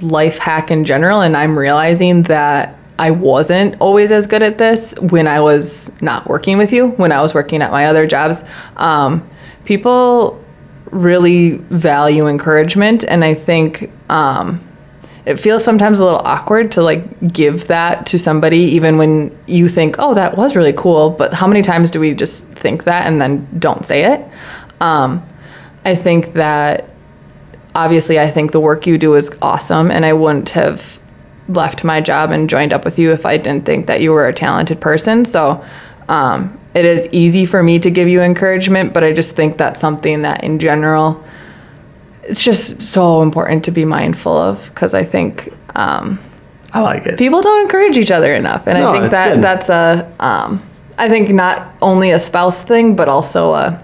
life 0.00 0.38
hack 0.38 0.70
in 0.70 0.84
general. 0.84 1.22
And 1.22 1.36
I'm 1.36 1.58
realizing 1.58 2.24
that 2.24 2.78
I 2.98 3.10
wasn't 3.10 3.80
always 3.80 4.12
as 4.12 4.26
good 4.26 4.42
at 4.42 4.58
this 4.58 4.94
when 5.00 5.26
I 5.26 5.40
was 5.40 5.90
not 6.00 6.28
working 6.28 6.58
with 6.58 6.72
you. 6.72 6.88
When 6.90 7.10
I 7.10 7.20
was 7.22 7.34
working 7.34 7.62
at 7.62 7.70
my 7.70 7.86
other 7.86 8.06
jobs, 8.06 8.42
um, 8.76 9.28
people 9.64 10.43
really 10.94 11.56
value 11.70 12.26
encouragement, 12.28 13.04
and 13.04 13.24
I 13.24 13.34
think. 13.34 13.90
Um, 14.10 14.66
it 15.26 15.40
feels 15.40 15.64
sometimes 15.64 16.00
a 16.00 16.04
little 16.04 16.20
awkward 16.20 16.70
to 16.72 16.82
like 16.82 17.32
give 17.32 17.66
that 17.68 18.04
to 18.06 18.18
somebody 18.18 18.58
even 18.58 18.98
when 18.98 19.36
you 19.46 19.68
think 19.68 19.96
oh 19.98 20.14
that 20.14 20.36
was 20.36 20.54
really 20.54 20.72
cool 20.74 21.10
but 21.10 21.32
how 21.32 21.46
many 21.46 21.62
times 21.62 21.90
do 21.90 21.98
we 21.98 22.12
just 22.12 22.44
think 22.44 22.84
that 22.84 23.06
and 23.06 23.20
then 23.20 23.48
don't 23.58 23.86
say 23.86 24.04
it 24.04 24.22
um, 24.80 25.26
i 25.84 25.94
think 25.94 26.34
that 26.34 26.90
obviously 27.74 28.20
i 28.20 28.30
think 28.30 28.52
the 28.52 28.60
work 28.60 28.86
you 28.86 28.98
do 28.98 29.14
is 29.14 29.30
awesome 29.40 29.90
and 29.90 30.04
i 30.04 30.12
wouldn't 30.12 30.50
have 30.50 31.00
left 31.48 31.84
my 31.84 32.00
job 32.00 32.30
and 32.30 32.50
joined 32.50 32.72
up 32.72 32.84
with 32.84 32.98
you 32.98 33.10
if 33.10 33.24
i 33.24 33.36
didn't 33.36 33.64
think 33.64 33.86
that 33.86 34.00
you 34.02 34.10
were 34.10 34.28
a 34.28 34.32
talented 34.32 34.80
person 34.80 35.24
so 35.24 35.64
um, 36.08 36.58
it 36.74 36.84
is 36.84 37.08
easy 37.12 37.46
for 37.46 37.62
me 37.62 37.78
to 37.78 37.90
give 37.90 38.08
you 38.08 38.20
encouragement 38.20 38.92
but 38.92 39.02
i 39.04 39.12
just 39.12 39.36
think 39.36 39.56
that's 39.56 39.80
something 39.80 40.22
that 40.22 40.42
in 40.44 40.58
general 40.58 41.22
it's 42.24 42.42
just 42.42 42.80
so 42.80 43.22
important 43.22 43.64
to 43.64 43.70
be 43.70 43.84
mindful 43.84 44.32
of 44.32 44.64
because 44.70 44.94
I 44.94 45.04
think 45.04 45.52
um, 45.76 46.18
I 46.72 46.80
like 46.80 47.04
it. 47.06 47.18
people 47.18 47.42
don't 47.42 47.60
encourage 47.60 47.98
each 47.98 48.10
other 48.10 48.32
enough, 48.32 48.66
and 48.66 48.78
No, 48.78 48.94
I 48.94 49.00
think 49.00 49.10
that 49.10 49.34
good. 49.34 49.44
that's 49.44 49.68
a 49.68 50.10
um, 50.20 50.62
I 50.96 51.10
think 51.10 51.28
not 51.28 51.74
only 51.82 52.12
a 52.12 52.18
spouse 52.18 52.62
thing, 52.62 52.96
but 52.96 53.10
also 53.10 53.52
a 53.52 53.78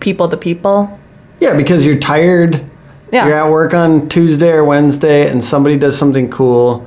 people 0.00 0.28
to 0.28 0.36
people. 0.36 1.00
Yeah, 1.40 1.56
because 1.56 1.86
you're 1.86 1.98
tired. 1.98 2.62
Yeah. 3.10 3.26
You're 3.26 3.38
at 3.42 3.50
work 3.50 3.72
on 3.72 4.08
Tuesday 4.10 4.50
or 4.50 4.62
Wednesday 4.64 5.30
and 5.30 5.42
somebody 5.42 5.78
does 5.78 5.96
something 5.96 6.28
cool 6.30 6.86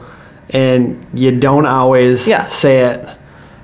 and 0.51 1.03
you 1.15 1.37
don't 1.39 1.65
always 1.65 2.27
Yeah. 2.27 2.45
say 2.45 2.81
it. 2.81 3.09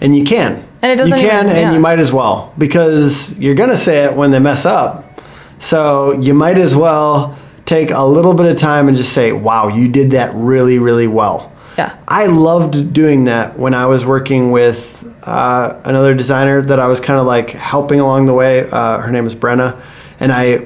And 0.01 0.15
you 0.17 0.23
can. 0.23 0.65
And 0.81 0.91
it 0.91 0.95
doesn't 0.95 1.17
You 1.17 1.27
can 1.29 1.49
even- 1.49 1.63
and 1.63 1.73
you 1.73 1.79
might 1.79 1.99
as 1.99 2.11
well 2.13 2.53
because 2.57 3.37
you're 3.37 3.55
going 3.55 3.69
to 3.69 3.77
say 3.77 4.05
it 4.05 4.15
when 4.15 4.31
they 4.31 4.39
mess 4.39 4.65
up. 4.65 5.21
So 5.59 6.17
you 6.21 6.33
might 6.33 6.57
as 6.57 6.75
well 6.75 7.35
take 7.65 7.91
a 7.91 8.03
little 8.03 8.33
bit 8.33 8.45
of 8.45 8.57
time 8.57 8.87
and 8.87 8.95
just 8.95 9.11
say, 9.13 9.31
"Wow, 9.33 9.67
you 9.67 9.87
did 9.89 10.11
that 10.11 10.31
really 10.33 10.79
really 10.79 11.07
well." 11.07 11.51
Yeah, 11.77 11.91
I 12.07 12.25
loved 12.27 12.93
doing 12.93 13.25
that 13.25 13.57
when 13.59 13.73
I 13.73 13.85
was 13.85 14.05
working 14.05 14.51
with 14.51 15.05
uh, 15.23 15.73
another 15.83 16.13
designer 16.15 16.61
that 16.61 16.79
I 16.79 16.87
was 16.87 16.99
kind 17.01 17.19
of 17.19 17.25
like 17.27 17.49
helping 17.51 17.99
along 17.99 18.25
the 18.25 18.33
way. 18.33 18.65
Uh, 18.71 18.99
her 18.99 19.11
name 19.11 19.27
is 19.27 19.35
Brenna, 19.35 19.75
and 20.19 20.31
I 20.31 20.61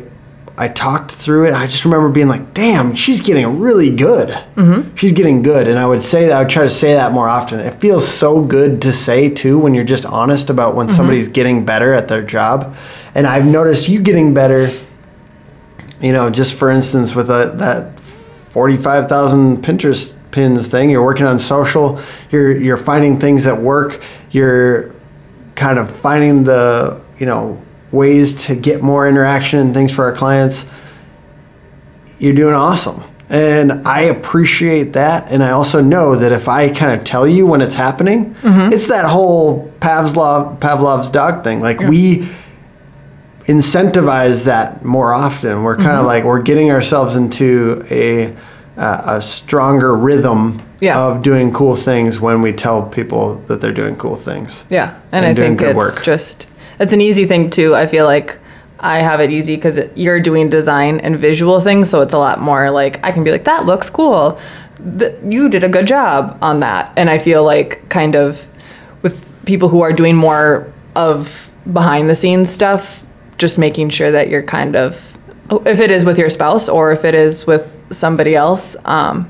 I 0.56 0.68
talked 0.68 1.12
through 1.12 1.48
it. 1.48 1.54
I 1.54 1.66
just 1.66 1.84
remember 1.84 2.10
being 2.10 2.28
like, 2.28 2.54
"Damn, 2.54 2.96
she's 2.96 3.22
getting 3.22 3.60
really 3.60 3.96
good. 3.96 4.30
Mm-hmm. 4.56 4.96
She's 4.96 5.12
getting 5.12 5.42
good." 5.42 5.68
And 5.68 5.80
I 5.80 5.86
would 5.86 6.02
say 6.04 6.28
that 6.28 6.34
I 6.34 6.40
would 6.40 6.50
try 6.50 6.64
to 6.64 6.70
say 6.70 6.94
that 6.94 7.12
more 7.12 7.28
often. 7.28 7.60
It 7.60 7.80
feels 7.80 8.08
so 8.08 8.42
good 8.42 8.82
to 8.84 8.94
say 8.94 9.30
too 9.30 9.58
when 9.58 9.74
you're 9.74 9.84
just 9.84 10.06
honest 10.06 10.50
about 10.50 10.76
when 10.76 10.90
somebody's 10.90 11.28
getting 11.28 11.66
better 11.66 11.94
at 11.94 12.08
their 12.08 12.22
job. 12.22 12.76
And 13.16 13.26
I've 13.26 13.46
noticed 13.46 13.90
you 13.90 14.02
getting 14.02 14.34
better. 14.34 14.70
You 16.02 16.12
know, 16.12 16.30
just 16.30 16.54
for 16.54 16.70
instance, 16.70 17.16
with 17.16 17.30
a, 17.30 17.54
that 17.56 18.00
45,000 18.52 19.64
Pinterest 19.64 20.14
pins 20.34 20.68
thing. 20.68 20.90
You're 20.90 21.04
working 21.04 21.26
on 21.26 21.40
social. 21.40 22.02
You're 22.30 22.58
you're 22.58 22.78
finding 22.78 23.20
things 23.20 23.46
that 23.46 23.58
work. 23.60 24.02
You're 24.32 24.94
kind 25.56 25.80
of 25.80 25.96
finding 25.98 26.44
the 26.44 27.02
you 27.18 27.26
know 27.26 27.62
ways 27.94 28.34
to 28.48 28.56
get 28.56 28.82
more 28.82 29.08
interaction 29.08 29.60
and 29.60 29.74
things 29.74 29.92
for 29.94 30.04
our 30.06 30.12
clients. 30.16 30.66
You're 32.20 32.34
doing 32.34 32.54
awesome. 32.56 33.04
And 33.30 33.88
I 33.88 34.02
appreciate 34.02 34.94
that. 34.94 35.28
And 35.30 35.44
I 35.44 35.52
also 35.52 35.82
know 35.82 36.16
that 36.18 36.32
if 36.32 36.48
I 36.48 36.70
kind 36.70 37.00
of 37.00 37.06
tell 37.06 37.28
you 37.28 37.48
when 37.48 37.62
it's 37.62 37.74
happening, 37.74 38.36
it's 38.44 38.88
that 38.88 39.06
whole 39.06 39.72
Pavlov, 39.80 40.60
Pavlov's 40.60 41.10
dog 41.10 41.44
thing. 41.44 41.60
Like 41.60 41.80
we 41.80 42.28
incentivize 43.46 44.44
that 44.46 44.84
more 44.86 45.14
often. 45.14 45.64
We're 45.64 45.76
kind 45.78 45.98
of 45.98 46.06
like 46.06 46.24
we're 46.24 46.42
getting 46.42 46.72
ourselves 46.72 47.16
into 47.16 47.86
a 47.90 48.36
uh, 48.78 49.18
a 49.18 49.22
stronger 49.22 49.96
rhythm 49.96 50.60
Yeah. 50.80 50.98
of 51.00 51.22
doing 51.22 51.54
cool 51.54 51.76
things 51.76 52.20
when 52.20 52.42
we 52.42 52.54
tell 52.54 52.82
people 52.84 53.36
that 53.48 53.62
they're 53.62 53.72
doing 53.72 53.96
cool 53.98 54.16
things. 54.16 54.66
yeah, 54.70 54.96
and, 55.12 55.24
And 55.24 55.26
I 55.28 55.34
doing 55.34 55.50
think 55.50 55.60
good 55.60 55.70
it's 55.70 55.78
work. 55.78 56.04
just 56.04 56.48
it's 56.80 56.94
an 56.94 57.02
easy 57.02 57.26
thing 57.26 57.50
too. 57.50 57.76
I 57.76 57.88
feel 57.88 58.06
like 58.06 58.38
I 58.80 59.00
have 59.00 59.20
it 59.22 59.32
easy 59.32 59.56
because 59.56 59.80
you're 59.96 60.20
doing 60.20 60.50
design 60.50 61.00
and 61.00 61.18
visual 61.18 61.62
things, 61.62 61.90
so 61.90 62.02
it's 62.02 62.14
a 62.14 62.18
lot 62.18 62.42
more 62.42 62.70
like 62.72 63.04
I 63.04 63.12
can 63.12 63.24
be 63.24 63.32
like 63.32 63.46
that 63.46 63.66
looks 63.66 63.90
cool. 63.90 64.40
Th- 65.00 65.16
you 65.24 65.50
did 65.50 65.64
a 65.64 65.70
good 65.70 65.88
job 65.88 66.38
on 66.42 66.60
that, 66.60 66.92
and 66.98 67.10
I 67.10 67.18
feel 67.18 67.44
like 67.44 67.88
kind 67.90 68.16
of 68.16 68.46
with 69.02 69.30
people 69.46 69.70
who 69.70 69.82
are 69.82 69.94
doing 69.94 70.16
more 70.16 70.72
of 70.96 71.50
behind 71.72 72.10
the 72.10 72.16
scenes 72.16 72.50
stuff, 72.50 73.06
just 73.38 73.58
making 73.58 73.90
sure 73.90 74.12
that 74.12 74.30
you're 74.30 74.44
kind 74.44 74.76
of 74.76 75.14
if 75.66 75.80
it 75.80 75.92
is 75.92 76.06
with 76.06 76.18
your 76.18 76.30
spouse 76.30 76.70
or 76.70 76.92
if 76.92 77.06
it 77.06 77.16
is 77.16 77.46
with 77.46 77.70
somebody 77.92 78.36
else, 78.36 78.76
um, 78.86 79.30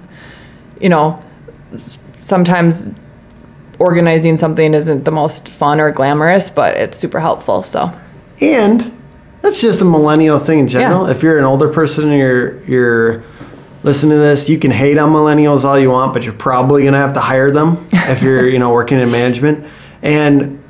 you 0.80 0.90
know, 0.90 1.22
sometimes 2.22 2.88
organizing 3.84 4.38
something 4.38 4.74
isn't 4.74 5.04
the 5.06 5.12
most 5.12 5.48
fun 5.50 5.80
or 5.80 5.92
glamorous, 5.92 6.50
but 6.50 6.78
it's 6.78 6.98
super 6.98 7.20
helpful. 7.20 7.64
So 7.64 7.92
And 8.42 8.92
that's 9.42 9.62
just 9.62 9.82
a 9.82 9.86
millennial 9.86 10.40
thing 10.40 10.60
in 10.60 10.68
general. 10.68 11.06
Yeah. 11.06 11.12
If 11.16 11.22
you're 11.22 11.38
an 11.38 11.44
older 11.46 11.68
person 11.68 12.10
and 12.10 12.18
you're 12.18 12.64
you're 12.64 13.24
listening 13.84 14.12
to 14.12 14.18
this, 14.24 14.48
you 14.48 14.58
can 14.58 14.72
hate 14.72 14.98
on 14.98 15.12
millennials 15.12 15.64
all 15.66 15.78
you 15.78 15.90
want, 15.92 16.14
but 16.14 16.24
you're 16.24 16.34
probably 16.34 16.86
gonna 16.86 16.98
have 16.98 17.14
to 17.14 17.20
hire 17.20 17.52
them 17.52 17.86
if 17.94 18.24
you're, 18.24 18.48
you 18.50 18.58
know, 18.60 18.72
working 18.72 19.00
in 19.00 19.12
management. 19.12 19.66
And 20.02 20.64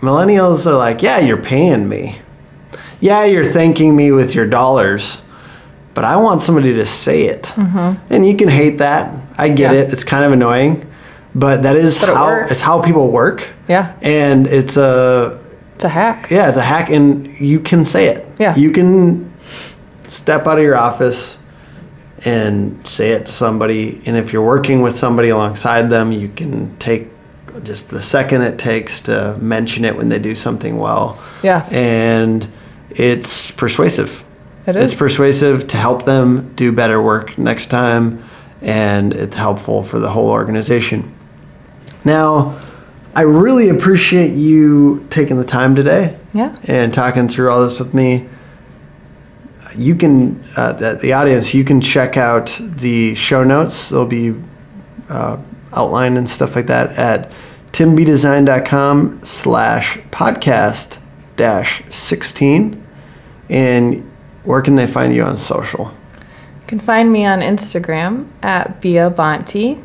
millennials 0.00 0.66
are 0.66 0.76
like, 0.76 1.02
Yeah, 1.02 1.18
you're 1.18 1.36
paying 1.42 1.88
me. 1.88 2.18
Yeah, 3.00 3.24
you're 3.24 3.44
thanking 3.44 3.94
me 3.94 4.10
with 4.12 4.34
your 4.34 4.46
dollars. 4.46 5.22
But 5.94 6.04
I 6.04 6.16
want 6.16 6.42
somebody 6.42 6.74
to 6.74 6.86
say 6.86 7.22
it. 7.26 7.52
And 7.56 8.24
you 8.26 8.36
can 8.36 8.48
hate 8.48 8.78
that. 8.78 9.12
I 9.36 9.48
get 9.48 9.70
Mm-hmm. 9.70 9.74
Yeah. 9.74 9.80
it. 9.88 9.92
It's 9.92 10.04
kind 10.04 10.24
of 10.24 10.32
annoying. 10.32 10.87
But 11.34 11.62
that 11.62 11.76
is 11.76 11.98
But 11.98 12.08
how 12.10 12.26
works. 12.26 12.50
it's 12.52 12.60
how 12.60 12.80
people 12.80 13.10
work. 13.10 13.46
yeah, 13.68 13.92
And 14.02 14.46
it's 14.46 14.76
a 14.76 15.38
it's 15.74 15.84
a 15.84 15.88
hack. 15.88 16.28
yeah, 16.30 16.48
it's 16.48 16.56
a 16.58 16.62
hack, 16.62 16.90
and 16.90 17.26
you 17.38 17.60
can 17.60 17.84
say 17.84 18.06
it. 18.06 18.26
Yeah. 18.38 18.56
You 18.56 18.70
can 18.72 19.32
step 20.08 20.46
out 20.46 20.58
of 20.58 20.64
your 20.64 20.76
office 20.76 21.38
and 22.24 22.84
say 22.86 23.12
it 23.12 23.26
to 23.26 23.32
somebody. 23.32 24.00
And 24.06 24.16
if 24.16 24.32
you're 24.32 24.44
working 24.44 24.80
with 24.82 24.96
somebody 24.96 25.28
alongside 25.28 25.88
them, 25.90 26.10
you 26.10 26.28
can 26.28 26.76
take 26.78 27.08
just 27.62 27.90
the 27.90 28.02
second 28.02 28.42
it 28.42 28.58
takes 28.58 29.00
to 29.02 29.36
mention 29.40 29.84
it 29.84 29.96
when 29.96 30.08
they 30.08 30.18
do 30.18 30.34
something 30.34 30.78
well. 30.78 31.18
Yeah. 31.42 31.64
And 31.70 32.48
it's 32.90 33.50
persuasive. 33.52 34.24
It 34.66 34.76
It's 34.76 34.94
persuasive 34.94 35.66
to 35.68 35.76
help 35.76 36.04
them 36.04 36.52
do 36.56 36.72
better 36.72 37.00
work 37.00 37.38
next 37.38 37.66
time, 37.68 38.24
and 38.62 39.12
it's 39.12 39.36
helpful 39.36 39.82
for 39.84 39.98
the 39.98 40.08
whole 40.10 40.28
organization. 40.30 41.14
Now, 42.08 42.58
I 43.14 43.20
really 43.22 43.68
appreciate 43.68 44.32
you 44.34 45.06
taking 45.10 45.36
the 45.36 45.44
time 45.44 45.74
today. 45.74 46.18
Yeah. 46.32 46.56
and 46.64 46.92
talking 46.92 47.28
through 47.28 47.50
all 47.50 47.66
this 47.66 47.78
with 47.78 47.92
me. 47.92 48.28
You 49.76 49.94
can, 49.94 50.42
uh, 50.56 50.72
the, 50.72 50.94
the 50.94 51.12
audience, 51.12 51.52
you 51.52 51.64
can 51.64 51.80
check 51.80 52.16
out 52.16 52.56
the 52.60 53.14
show 53.14 53.44
notes. 53.44 53.90
They'll 53.90 54.06
be 54.06 54.34
uh, 55.08 55.38
outlined 55.72 56.16
and 56.16 56.28
stuff 56.28 56.56
like 56.56 56.66
that 56.66 56.92
at 56.98 57.30
timbydesign.com 57.72 59.20
slash 59.24 59.98
podcast 60.10 60.98
dash 61.36 61.82
16. 61.90 62.86
And 63.50 64.10
where 64.44 64.62
can 64.62 64.76
they 64.76 64.86
find 64.86 65.14
you 65.14 65.24
on 65.24 65.36
social? 65.36 65.92
You 66.14 66.66
can 66.66 66.80
find 66.80 67.12
me 67.12 67.26
on 67.26 67.40
Instagram 67.40 68.28
at 68.42 68.80
Bia 68.80 69.10
Bonte. 69.10 69.82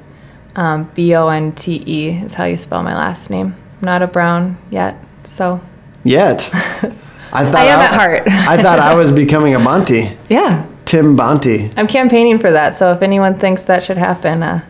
Um, 0.55 0.89
B 0.93 1.15
O 1.15 1.27
N 1.29 1.51
T 1.53 1.83
E 1.85 2.09
is 2.23 2.33
how 2.33 2.45
you 2.45 2.57
spell 2.57 2.83
my 2.83 2.95
last 2.95 3.29
name. 3.29 3.55
I'm 3.81 3.85
not 3.85 4.01
a 4.01 4.07
Brown 4.07 4.57
yet, 4.69 4.97
so 5.25 5.59
Yet. 6.03 6.49
I 6.53 7.45
thought 7.45 7.55
I 7.55 7.65
am 7.65 7.79
at 7.79 7.93
heart. 7.93 8.23
I 8.27 8.61
thought 8.61 8.77
I 8.79 8.93
was 8.93 9.11
becoming 9.11 9.55
a 9.55 9.59
Bonte. 9.59 10.15
yeah. 10.29 10.65
Tim 10.85 11.15
Bonte. 11.15 11.71
I'm 11.75 11.87
campaigning 11.87 12.37
for 12.37 12.51
that, 12.51 12.75
so 12.75 12.91
if 12.91 13.01
anyone 13.01 13.39
thinks 13.39 13.63
that 13.63 13.83
should 13.83 13.97
happen, 13.97 14.43
uh, 14.43 14.61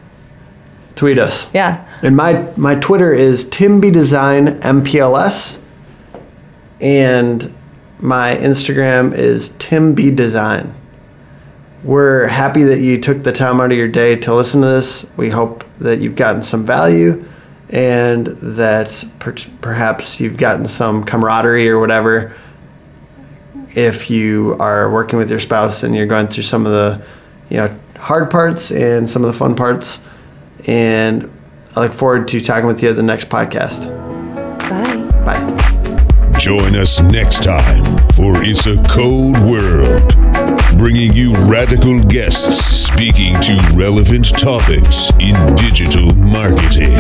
Tweet 0.96 1.18
us. 1.18 1.48
yeah. 1.54 1.86
And 2.04 2.16
my 2.16 2.34
my 2.56 2.76
Twitter 2.76 3.14
is 3.14 3.46
timbydesign 3.46 4.60
MPLS, 4.60 5.58
and 6.80 7.54
my 8.00 8.36
Instagram 8.38 9.14
is 9.18 9.50
timbydesign. 9.52 10.72
We're 11.84 12.28
happy 12.28 12.64
that 12.64 12.80
you 12.80 13.00
took 13.00 13.24
the 13.24 13.32
time 13.32 13.60
out 13.60 13.72
of 13.72 13.78
your 13.78 13.88
day 13.88 14.16
to 14.18 14.34
listen 14.34 14.62
to 14.62 14.68
this. 14.68 15.06
We 15.18 15.30
hope 15.30 15.66
that 15.80 16.00
you've 16.00 16.16
gotten 16.16 16.42
some 16.42 16.64
value, 16.64 17.26
and 17.70 18.28
that 18.28 19.04
per- 19.20 19.36
perhaps 19.62 20.20
you've 20.20 20.38
gotten 20.38 20.68
some 20.68 21.04
camaraderie 21.04 21.70
or 21.70 21.80
whatever. 21.80 22.34
If 23.76 24.10
you 24.10 24.56
are 24.60 24.90
working 24.92 25.18
with 25.18 25.30
your 25.30 25.40
spouse 25.40 25.84
and 25.84 25.96
you're 25.96 26.06
going 26.06 26.28
through 26.28 26.44
some 26.44 26.66
of 26.66 26.72
the, 26.72 27.06
you 27.50 27.58
know, 27.58 27.80
hard 27.98 28.30
parts 28.30 28.72
and 28.72 29.10
some 29.10 29.24
of 29.26 29.32
the 29.32 29.38
fun 29.38 29.56
parts 29.56 30.00
and 30.66 31.32
I 31.76 31.82
look 31.82 31.94
forward 31.94 32.28
to 32.30 32.42
talking 32.42 32.68
with 32.68 32.84
you 32.84 32.90
at 32.90 32.96
the 32.96 33.04
next 33.04 33.30
podcast. 33.30 33.88
Bye. 34.60 35.24
Bye. 35.26 36.40
Join 36.40 36.76
us 36.76 37.00
next 37.00 37.44
time 37.44 37.84
for 38.16 38.44
It's 38.44 38.66
a 38.68 38.76
Code 38.84 39.38
World, 39.50 40.14
bringing 40.84 41.14
you 41.14 41.34
radical 41.46 42.04
guests 42.04 42.66
speaking 42.66 43.34
to 43.36 43.56
relevant 43.74 44.38
topics 44.38 45.10
in 45.18 45.34
digital 45.56 46.14
marketing. 46.14 46.94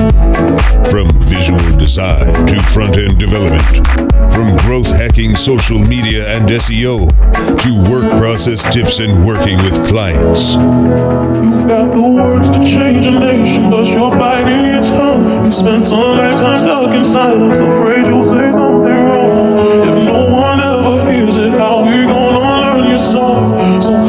From 0.89 1.11
visual 1.23 1.77
design 1.77 2.34
to 2.47 2.63
front 2.71 2.95
end 2.95 3.19
development, 3.19 3.86
from 4.34 4.55
growth 4.59 4.88
hacking 4.88 5.36
social 5.36 5.79
media 5.79 6.25
and 6.34 6.47
SEO 6.47 7.09
to 7.61 7.91
work 7.91 8.09
process 8.11 8.63
tips 8.73 8.99
and 8.99 9.27
working 9.27 9.57
with 9.57 9.86
clients. 9.86 10.53
You've 11.43 11.67
got 11.67 11.91
the 11.91 12.01
words 12.01 12.49
to 12.51 12.59
change 12.59 13.05
a 13.07 13.11
nation, 13.11 13.69
but 13.69 13.86
you're 13.86 14.11
biting 14.11 14.65
your 14.65 14.81
tongue. 14.81 15.45
You 15.45 15.51
spent 15.51 15.91
a 15.91 15.95
lifetime 15.95 16.57
stuck 16.57 16.95
in 16.95 17.03
silence, 17.03 17.57
afraid 17.57 18.05
you'll 18.05 18.23
say 18.23 18.53
learn 23.14 24.03